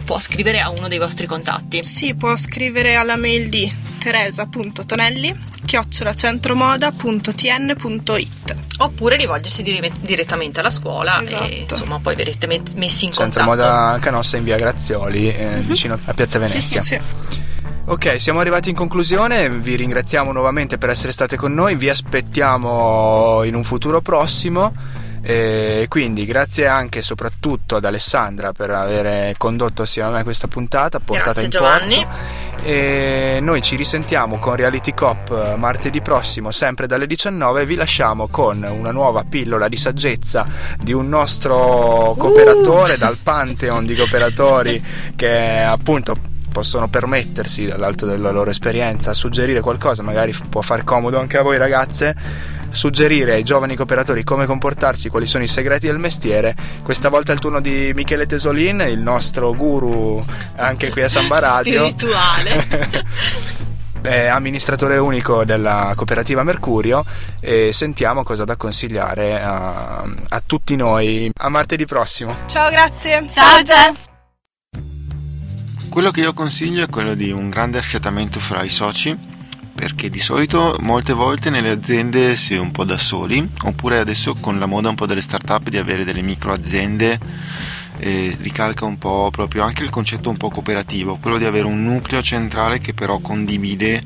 può 0.04 0.18
scrivere 0.20 0.60
a 0.60 0.68
uno 0.70 0.88
dei 0.88 0.98
vostri 0.98 1.26
contatti. 1.26 1.82
Sì, 1.84 2.14
può 2.14 2.36
scrivere 2.36 2.96
alla 2.96 3.16
mail 3.16 3.48
di 3.48 3.72
teresa.tonelli 3.98 5.50
chiocciolacentromoda.tn.it 5.64 8.56
Oppure 8.78 9.16
rivolgersi 9.16 9.62
dire- 9.62 9.92
direttamente 10.00 10.58
alla 10.60 10.70
scuola 10.70 11.20
e 11.20 11.24
Esatto. 11.24 11.54
insomma 11.74 12.00
poi 12.00 12.16
verrete 12.16 12.46
met- 12.48 12.72
messi 12.74 13.04
in 13.04 13.12
Centro 13.12 13.44
contatto. 13.44 13.70
Moda 13.70 13.98
Canossa 14.00 14.36
in 14.38 14.44
via 14.44 14.56
Grazioli, 14.56 15.32
eh, 15.32 15.60
vicino 15.60 15.96
a 16.04 16.14
Piazza 16.14 16.38
Venezia. 16.38 16.82
Sì, 16.82 16.98
Ok, 17.84 18.20
siamo 18.20 18.38
arrivati 18.38 18.70
in 18.70 18.76
conclusione, 18.76 19.50
vi 19.50 19.74
ringraziamo 19.74 20.30
nuovamente 20.30 20.78
per 20.78 20.90
essere 20.90 21.10
state 21.10 21.36
con 21.36 21.52
noi, 21.52 21.74
vi 21.74 21.88
aspettiamo 21.88 23.42
in 23.42 23.56
un 23.56 23.64
futuro 23.64 24.00
prossimo. 24.00 24.72
E 25.24 25.86
quindi 25.88 26.24
grazie 26.24 26.66
anche 26.66 26.98
e 26.98 27.02
soprattutto 27.02 27.76
ad 27.76 27.84
Alessandra 27.84 28.50
per 28.50 28.70
aver 28.70 29.36
condotto 29.36 29.82
assieme 29.82 30.08
a 30.08 30.12
me 30.12 30.22
questa 30.24 30.48
puntata, 30.48 30.98
portata 30.98 31.40
Grazie, 31.40 31.44
in 31.44 31.50
Giovanni. 31.50 31.94
porto. 32.04 32.68
E 32.68 33.38
noi 33.40 33.62
ci 33.62 33.76
risentiamo 33.76 34.38
con 34.38 34.56
Reality 34.56 34.94
Cop 34.94 35.54
martedì 35.56 36.00
prossimo, 36.00 36.50
sempre 36.50 36.86
dalle 36.86 37.06
19. 37.06 37.66
Vi 37.66 37.74
lasciamo 37.76 38.26
con 38.28 38.62
una 38.62 38.90
nuova 38.90 39.24
pillola 39.24 39.68
di 39.68 39.76
saggezza 39.76 40.46
di 40.80 40.92
un 40.92 41.08
nostro 41.08 42.14
cooperatore 42.18 42.96
dal 42.96 43.18
Pantheon 43.18 43.86
di 43.86 43.94
cooperatori 43.94 44.82
che 45.14 45.60
appunto 45.60 46.30
possono 46.52 46.88
permettersi 46.88 47.64
dall'alto 47.64 48.06
della 48.06 48.30
loro 48.30 48.50
esperienza 48.50 49.12
suggerire 49.12 49.60
qualcosa, 49.60 50.02
magari 50.02 50.34
può 50.48 50.60
far 50.60 50.84
comodo 50.84 51.18
anche 51.18 51.38
a 51.38 51.42
voi 51.42 51.58
ragazze, 51.58 52.14
suggerire 52.70 53.32
ai 53.32 53.42
giovani 53.42 53.74
cooperatori 53.74 54.22
come 54.22 54.46
comportarsi, 54.46 55.08
quali 55.08 55.26
sono 55.26 55.42
i 55.42 55.48
segreti 55.48 55.86
del 55.86 55.98
mestiere. 55.98 56.54
Questa 56.82 57.08
volta 57.08 57.32
è 57.32 57.34
il 57.34 57.40
turno 57.40 57.60
di 57.60 57.92
Michele 57.94 58.26
Tesolin, 58.26 58.84
il 58.88 59.00
nostro 59.00 59.52
guru 59.54 60.24
anche 60.56 60.90
qui 60.90 61.02
a 61.02 61.08
Samba 61.08 61.38
Radio. 61.38 61.88
Spirituale. 61.88 63.70
È 64.02 64.26
amministratore 64.26 64.98
unico 64.98 65.44
della 65.44 65.92
cooperativa 65.94 66.42
Mercurio 66.42 67.04
e 67.38 67.72
sentiamo 67.72 68.24
cosa 68.24 68.44
da 68.44 68.56
consigliare 68.56 69.40
a, 69.40 70.02
a 70.28 70.42
tutti 70.44 70.74
noi. 70.74 71.30
A 71.36 71.48
martedì 71.48 71.86
prossimo. 71.86 72.34
Ciao, 72.46 72.68
grazie. 72.68 73.24
Ciao, 73.30 73.62
Ge! 73.62 74.11
Quello 75.92 76.10
che 76.10 76.20
io 76.22 76.32
consiglio 76.32 76.82
è 76.82 76.88
quello 76.88 77.12
di 77.12 77.30
un 77.32 77.50
grande 77.50 77.76
affiatamento 77.76 78.40
fra 78.40 78.62
i 78.62 78.70
soci, 78.70 79.14
perché 79.74 80.08
di 80.08 80.20
solito 80.20 80.74
molte 80.80 81.12
volte 81.12 81.50
nelle 81.50 81.68
aziende 81.68 82.34
si 82.34 82.54
è 82.54 82.58
un 82.58 82.70
po' 82.70 82.84
da 82.84 82.96
soli, 82.96 83.46
oppure 83.64 83.98
adesso 83.98 84.32
con 84.32 84.58
la 84.58 84.64
moda 84.64 84.88
un 84.88 84.94
po' 84.94 85.04
delle 85.04 85.20
start-up 85.20 85.68
di 85.68 85.76
avere 85.76 86.04
delle 86.04 86.22
micro 86.22 86.50
aziende 86.50 87.20
eh, 87.98 88.34
ricalca 88.40 88.86
un 88.86 88.96
po' 88.96 89.28
proprio 89.30 89.64
anche 89.64 89.82
il 89.82 89.90
concetto 89.90 90.30
un 90.30 90.38
po' 90.38 90.48
cooperativo, 90.48 91.18
quello 91.18 91.36
di 91.36 91.44
avere 91.44 91.66
un 91.66 91.84
nucleo 91.84 92.22
centrale 92.22 92.78
che 92.78 92.94
però 92.94 93.18
condivide 93.18 94.02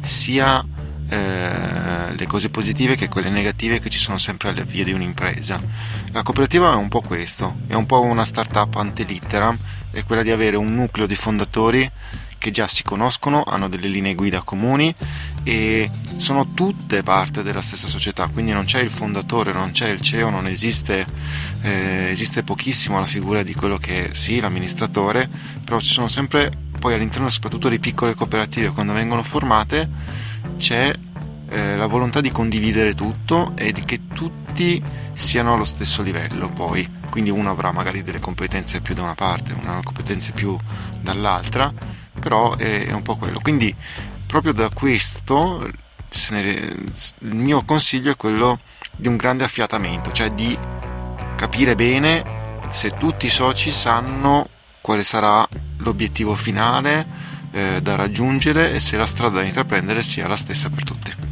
sia 0.00 0.60
eh, 1.08 2.14
le 2.16 2.26
cose 2.26 2.50
positive 2.50 2.96
che 2.96 3.08
quelle 3.08 3.30
negative 3.30 3.78
che 3.78 3.90
ci 3.90 4.00
sono 4.00 4.18
sempre 4.18 4.48
alle 4.48 4.64
vie 4.64 4.82
di 4.82 4.92
un'impresa. 4.92 5.62
La 6.10 6.24
cooperativa 6.24 6.72
è 6.72 6.76
un 6.76 6.88
po' 6.88 7.00
questo, 7.00 7.58
è 7.68 7.74
un 7.74 7.86
po' 7.86 8.02
una 8.02 8.24
start-up 8.24 8.74
ante 8.74 9.04
litteram, 9.04 9.56
è 9.90 10.04
quella 10.04 10.22
di 10.22 10.30
avere 10.30 10.56
un 10.56 10.74
nucleo 10.74 11.06
di 11.06 11.14
fondatori 11.14 11.90
che 12.38 12.50
già 12.50 12.68
si 12.68 12.84
conoscono, 12.84 13.42
hanno 13.42 13.68
delle 13.68 13.88
linee 13.88 14.14
guida 14.14 14.42
comuni 14.42 14.94
e 15.42 15.90
sono 16.16 16.52
tutte 16.54 17.02
parte 17.02 17.42
della 17.42 17.60
stessa 17.60 17.88
società, 17.88 18.28
quindi 18.28 18.52
non 18.52 18.64
c'è 18.64 18.80
il 18.80 18.90
fondatore, 18.90 19.52
non 19.52 19.72
c'è 19.72 19.88
il 19.88 20.00
CEO, 20.00 20.30
non 20.30 20.46
esiste, 20.46 21.04
eh, 21.62 22.08
esiste 22.10 22.44
pochissimo 22.44 23.00
la 23.00 23.06
figura 23.06 23.42
di 23.42 23.54
quello 23.54 23.76
che 23.76 24.10
sì, 24.12 24.38
l'amministratore, 24.38 25.28
però 25.64 25.80
ci 25.80 25.88
sono 25.88 26.08
sempre 26.08 26.50
poi 26.78 26.94
all'interno 26.94 27.28
soprattutto 27.28 27.68
di 27.68 27.80
piccole 27.80 28.14
cooperative 28.14 28.70
quando 28.70 28.92
vengono 28.92 29.24
formate 29.24 29.90
c'è 30.58 30.92
eh, 31.48 31.76
la 31.76 31.86
volontà 31.86 32.20
di 32.20 32.30
condividere 32.30 32.94
tutto 32.94 33.52
e 33.56 33.72
di 33.72 33.82
che 33.84 34.08
tutti 34.14 34.82
siano 35.12 35.54
allo 35.54 35.64
stesso 35.64 36.02
livello 36.02 36.48
poi 36.48 36.88
quindi 37.10 37.30
uno 37.30 37.50
avrà 37.50 37.72
magari 37.72 38.02
delle 38.02 38.20
competenze 38.20 38.80
più 38.80 38.94
da 38.94 39.02
una 39.02 39.14
parte 39.14 39.52
una 39.52 39.80
competenze 39.82 40.32
più 40.32 40.56
dall'altra 41.00 41.72
però 42.18 42.56
è, 42.56 42.86
è 42.86 42.92
un 42.92 43.02
po' 43.02 43.16
quello 43.16 43.40
quindi 43.40 43.74
proprio 44.26 44.52
da 44.52 44.68
questo 44.68 45.70
ne- 46.30 46.90
il 47.18 47.34
mio 47.34 47.62
consiglio 47.64 48.12
è 48.12 48.16
quello 48.16 48.60
di 48.94 49.08
un 49.08 49.16
grande 49.16 49.44
affiatamento 49.44 50.12
cioè 50.12 50.28
di 50.28 50.56
capire 51.36 51.74
bene 51.74 52.36
se 52.70 52.90
tutti 52.90 53.26
i 53.26 53.30
soci 53.30 53.70
sanno 53.70 54.48
quale 54.80 55.04
sarà 55.04 55.46
l'obiettivo 55.78 56.34
finale 56.34 57.06
eh, 57.50 57.80
da 57.82 57.94
raggiungere 57.94 58.72
e 58.72 58.80
se 58.80 58.96
la 58.96 59.06
strada 59.06 59.40
da 59.40 59.46
intraprendere 59.46 60.02
sia 60.02 60.26
la 60.26 60.36
stessa 60.36 60.68
per 60.68 60.84
tutti. 60.84 61.27